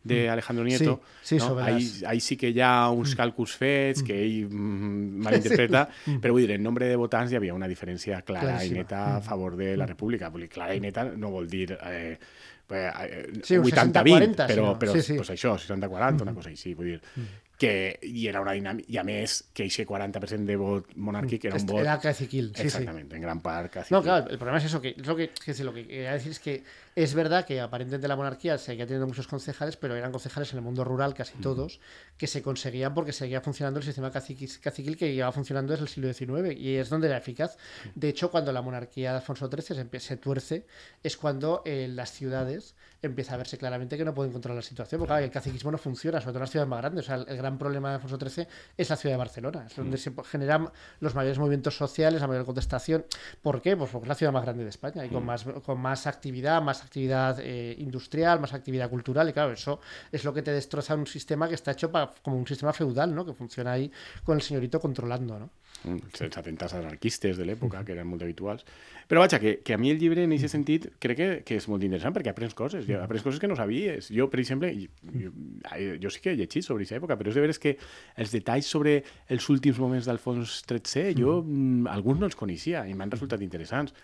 [0.03, 1.59] de Alejandro Nieto, Sí, sí, no?
[1.59, 5.87] ahí, sí que ha uns càlculs fets que ell mm, malinterpreta,
[6.21, 8.81] però vull dir, en nombre de votants hi havia una diferència clara Claríssima.
[8.81, 10.31] i neta a favor de la República.
[10.31, 11.73] Vull dir, clara i neta no vol dir...
[11.81, 12.19] Eh,
[12.71, 15.15] eh, Sí, un 80-20, 60-40, però, sinó- però sí, sí.
[15.19, 17.01] Pues això, 60-40, una cosa així, vull dir
[17.61, 21.59] que i era una dinàmica, i a més que aquest 40% de vot monàrquic era
[21.59, 22.67] un vot Era caciquil, sí, sí.
[22.71, 25.63] exactamente, en gran part No, el problema es eso, que, es lo que, que sí,
[25.63, 26.63] lo que quería decir es que
[26.97, 30.65] es verdad que aparentemente la monarquía seguía teniendo muchos concejales, pero eran concejales en el
[30.65, 31.81] mundo rural, casi todos,
[32.17, 36.13] que se conseguían porque seguía funcionando el sistema caciquil que llevaba funcionando desde el siglo
[36.13, 37.57] XIX y es donde era eficaz.
[37.95, 40.67] De hecho, cuando la monarquía de Alfonso XIII se, se tuerce,
[41.03, 44.99] es cuando en las ciudades empieza a verse claramente que no pueden controlar la situación,
[44.99, 47.05] porque claro, el caciquismo no funciona, sobre todo en las ciudades más grandes.
[47.05, 49.77] O sea, el, el gran problema de Alfonso XIII es la ciudad de Barcelona, es
[49.77, 50.71] donde se generan
[51.01, 53.07] los mayores movimientos sociales, la mayor contestación.
[53.41, 53.77] ¿Por qué?
[53.77, 56.61] Pues porque es la ciudad más grande de España y con más, con más actividad,
[56.61, 59.29] más actividad eh, industrial, más actividad cultural.
[59.29, 59.81] Y claro, eso
[60.13, 63.15] es lo que te destroza un sistema que está hecho para, como un sistema feudal,
[63.15, 63.25] ¿no?
[63.25, 63.91] Que funciona ahí
[64.25, 65.51] con el señorito controlando, ¿no?
[65.89, 68.67] els atemptats anarquistes de l'època, que eren molt habituals.
[69.09, 71.67] Però vaja, que, que a mi el llibre, en aquest sentit, crec que, que és
[71.71, 74.11] molt interessant perquè aprens coses, i aprens coses que no sabies.
[74.15, 75.33] Jo, per exemple, jo,
[76.03, 77.77] jo sí que he llegit sobre aquesta època, però és de veres que
[78.21, 79.01] els detalls sobre
[79.33, 83.97] els últims moments d'Alfons XIII, jo mm, alguns no els coneixia i m'han resultat interessants.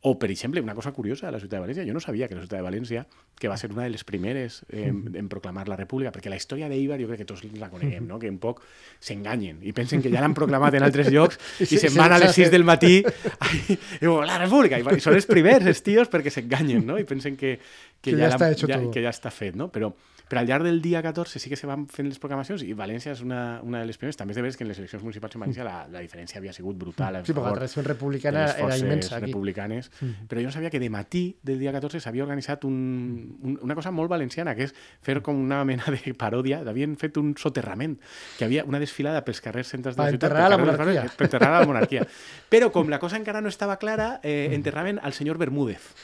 [0.00, 2.36] O, per exemple, una cosa curiosa de la ciutat de València, jo no sabia que
[2.36, 3.00] la ciutat de València,
[3.34, 6.68] que va ser una de les primeres eh, en proclamar la república, perquè la història
[6.70, 8.20] d'Eibar jo crec que tots la coneguem, no?
[8.22, 8.62] que un poc
[9.02, 12.20] s'enganyen i pensen que ja l'han proclamat en altres llocs i Sí, se'n van a
[12.22, 12.44] les sí.
[12.46, 16.86] 6 del matí i diuen, la república, i són els primers, els tios, perquè s'enganyen,
[16.86, 16.98] no?
[16.98, 17.56] I pensen que,
[17.98, 19.66] que, Que ja, ja està que ja està fet, no?
[19.74, 19.90] Però,
[20.28, 23.14] però al llarg del dia 14 sí que se van fent les proclamacions i València
[23.14, 24.18] és una, una de les primeres.
[24.20, 26.52] També és de veres que en les eleccions municipals en València la, la diferència havia
[26.52, 27.20] sigut brutal.
[27.24, 29.26] Sí, porque la de republicana era inmensa aquí.
[29.26, 29.90] republicanes.
[30.28, 33.74] Però jo no sabia que de matí del dia 14 s'havia organitzat un, un, una
[33.78, 36.60] cosa molt valenciana, que és fer com una mena de paròdia.
[36.68, 37.96] Havien fet un soterrament,
[38.36, 40.28] que havia una desfilada pels carrers centrals de la ciutat.
[40.28, 41.06] enterrar a la per monarquia.
[41.16, 42.04] Per enterrar la monarquia.
[42.52, 45.94] Però com la cosa encara no estava clara, eh, enterraven al senyor Bermúdez.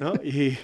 [0.00, 0.14] No?
[0.22, 0.54] I,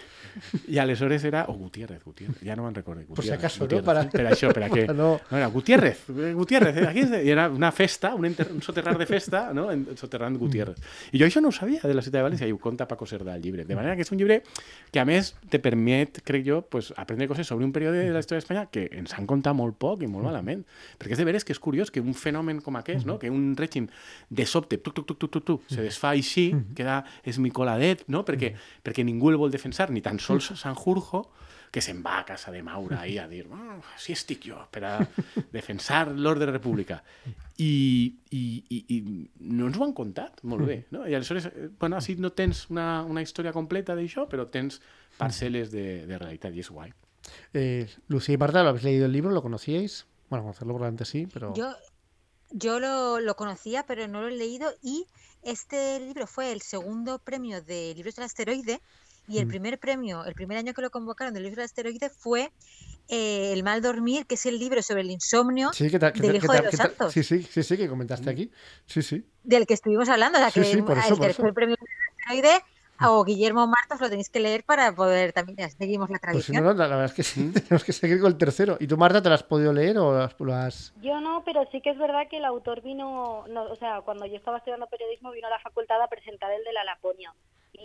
[0.68, 1.44] i aleshores era...
[1.48, 3.02] O Gutiérrez, Gutiérrez, ja no me'n recordo.
[3.06, 3.66] Por si Gutiérrez, acaso, ¿no?
[3.66, 3.84] Gutiérrez.
[3.86, 4.86] Para- Per això, per a què?
[4.94, 5.20] No.
[5.30, 6.04] No, era Gutiérrez,
[6.34, 7.22] Gutiérrez, eh, aquí és de...
[7.24, 8.48] I era una festa, un, enter...
[8.52, 9.70] un soterrar de festa, no?
[9.72, 10.78] En soterrant Gutiérrez.
[11.12, 13.06] I jo això no ho sabia de la ciutat de València i ho conta Paco
[13.06, 13.64] Cerdà al llibre.
[13.64, 14.42] De manera que és un llibre
[14.92, 18.20] que a més te permet, crec jo, pues, aprendre coses sobre un període de la
[18.22, 20.64] història d'Espanya que ens han contat molt poc i molt malament.
[20.98, 23.18] Perquè és de veres que és curiós que un fenomen com aquest, no?
[23.18, 23.88] que un règim
[24.30, 28.22] de sobte, tuc, tuc, tuc, tuc, tuc, tuc, se desfà així, queda esmicoladet, no?
[28.24, 28.52] perquè,
[28.84, 31.24] perquè ningú el vol defensar, ni tan sols Sanjurjo,
[31.70, 34.82] que se'n va a casa de Maura ahí a dir oh, sí estic jo per
[34.88, 34.94] a
[35.56, 36.98] defensar l'ordre república
[37.58, 38.98] i, i, i, i
[39.54, 41.04] no ens ho han contat molt bé no?
[41.06, 44.80] i aleshores, eh, bueno, així no tens una, una història completa d'això però tens
[45.20, 46.90] parcel·les de, de realitat i és guai
[47.52, 49.30] Eh, Lucía y Marta, ¿lo habéis leído el libro?
[49.30, 50.06] ¿Lo conocíais?
[50.28, 51.54] Bueno, conocerlo probablemente sí, pero...
[51.54, 51.74] Yo,
[52.50, 55.06] yo lo, lo conocía, pero no lo he leído y
[55.42, 58.80] este libro fue el segundo premio de libros del asteroide
[59.28, 59.48] y el Mm.
[59.48, 62.50] primer premio, el primer año que lo convocaron del libro del asteroide fue
[63.12, 66.74] eh, El mal dormir, que es el libro sobre el insomnio del hijo de los
[66.74, 68.52] santos, Sí, sí, sí, sí, que comentaste aquí.
[68.86, 69.26] Sí, sí.
[69.42, 70.38] del que estuvimos hablando.
[70.38, 71.54] O sea, Sí, que sí, por eso, el por tercer eso.
[71.54, 71.88] premio del
[72.38, 72.64] asteroide
[73.02, 76.52] o Guillermo Martos lo tenéis que leer para poder también, ya seguimos la Pues si
[76.52, 76.64] tradición.
[76.64, 78.76] no, no, la la verdad es que sí, tenemos que seguir con el tercero.
[78.78, 80.92] ¿Y tú, Marta, te lo has podido leer o lo has- lo has...?
[81.02, 84.24] Yo no, pero sí que es verdad que el autor vino, no, o sea, cuando
[84.26, 87.34] yo estaba estudiando periodismo vino a la facultad a presentar el de la Laponia.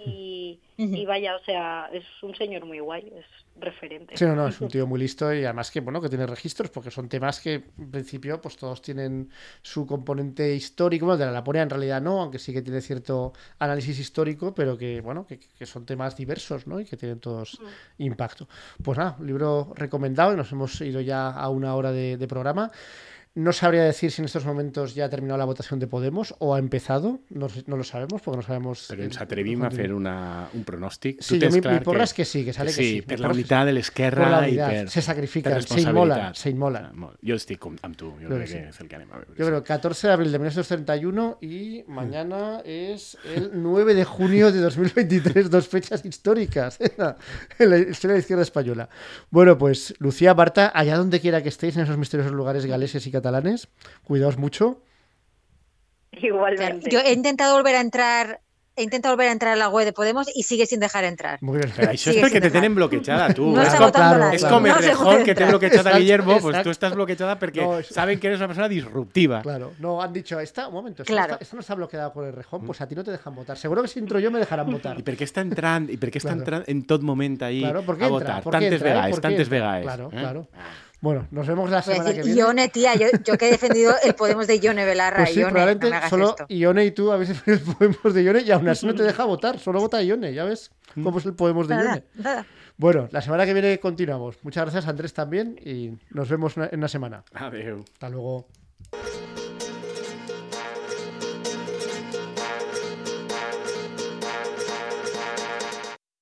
[0.05, 3.25] Y y, vaya, o sea, es un señor muy guay, es
[3.57, 4.17] referente.
[4.17, 6.69] Sí, no, no, es un tío muy listo y además que, bueno, que tiene registros
[6.69, 9.29] porque son temas que en principio pues todos tienen
[9.61, 13.31] su componente histórico, bueno, de la Laponia en realidad no, aunque sí que tiene cierto
[13.59, 16.81] análisis histórico, pero que, bueno, que, que son temas diversos, ¿no?
[16.81, 17.57] Y que tienen todos
[17.97, 18.49] impacto.
[18.83, 22.27] Pues nada, un libro recomendado y nos hemos ido ya a una hora de, de
[22.27, 22.69] programa.
[23.35, 26.55] No sabría decir si en estos momentos ya ha terminado la votación de Podemos o
[26.55, 28.87] ha empezado, no, no lo sabemos porque no sabemos...
[28.87, 31.19] Però ens atrevim a fer una, un pronòstic.
[31.19, 32.87] Sí, Tu jo mi, mi porra és que sí, que sale que sí.
[32.93, 34.85] sí, per la que unitat de l'esquerra i per...
[34.93, 36.39] se sacrifican, per se responsabilitat.
[36.39, 36.53] se.
[36.55, 37.17] Ah, molt.
[37.27, 39.19] Jo estic com, amb tu, jo Creo crec que que és el que anem a
[39.19, 39.35] veure.
[39.35, 44.61] Yo creo 14 de abril de 1931 y mañana es el 9 de junio de
[44.61, 47.17] 2023, dos fechas históricas en la,
[47.59, 48.89] en la historia de la izquierda española.
[49.29, 53.11] Bueno, pues Lucía, Barta, allá donde quiera que estéis en esos misteriosos lugares galeses y
[53.11, 53.24] catalanes,
[54.03, 54.81] cuidaos mucho.
[56.11, 56.89] Claro, Igualmente.
[56.89, 58.39] Yo he intentado volver a entrar,
[58.77, 61.39] he intentado volver a entrar a la web de Podemos y sigue sin dejar entrar.
[61.41, 61.69] Muy bien.
[61.91, 62.51] És Sigue perquè sin te dejar.
[62.51, 63.51] tenen bloquejada, tu.
[63.53, 64.35] No está Claro, claro, nadie.
[64.35, 64.61] És claro.
[65.03, 65.49] puede que té entrar.
[65.49, 66.63] bloquejada Exacto, Guillermo, pues exacto.
[66.63, 69.41] tú estás bloquejada porque No, es- saben que eres una persona disruptiva.
[69.41, 71.27] Claro, no, han dicho, esta, un momento, esta, Claro.
[71.27, 73.35] no está, esta no está bloqueada por el rejón, pues a ti no te dejan
[73.35, 73.57] votar.
[73.57, 74.97] Seguro que si entro yo me dejarán votar.
[74.99, 76.39] I per què està entrant, i per què està Claro.
[76.39, 78.41] entrant en tot moment ahí Claro, ¿por qué a votar?
[78.43, 79.59] ¿Por qué Tantes ¿Por qué tantes entra?
[79.59, 79.83] vegades.
[79.85, 80.63] Claro, eh?
[81.01, 82.39] Bueno, nos vemos la semana que decir, viene.
[82.39, 85.17] Ione, tía, yo, yo que he defendido el Podemos de Ione Belarra.
[85.17, 86.45] Pues sí, Ione, probablemente no me hagas solo esto.
[86.49, 89.23] Ione y tú habéis defendido el Podemos de Ione y aún así no te deja
[89.25, 90.71] votar, solo vota Ione, ya ves
[91.03, 92.03] cómo es el Podemos de Nada, Ione.
[92.15, 92.45] nada.
[92.77, 94.37] Bueno, la semana que viene continuamos.
[94.41, 97.23] Muchas gracias Andrés también y nos vemos una- en una semana.
[97.33, 97.83] Adéu.
[97.93, 98.47] Hasta luego.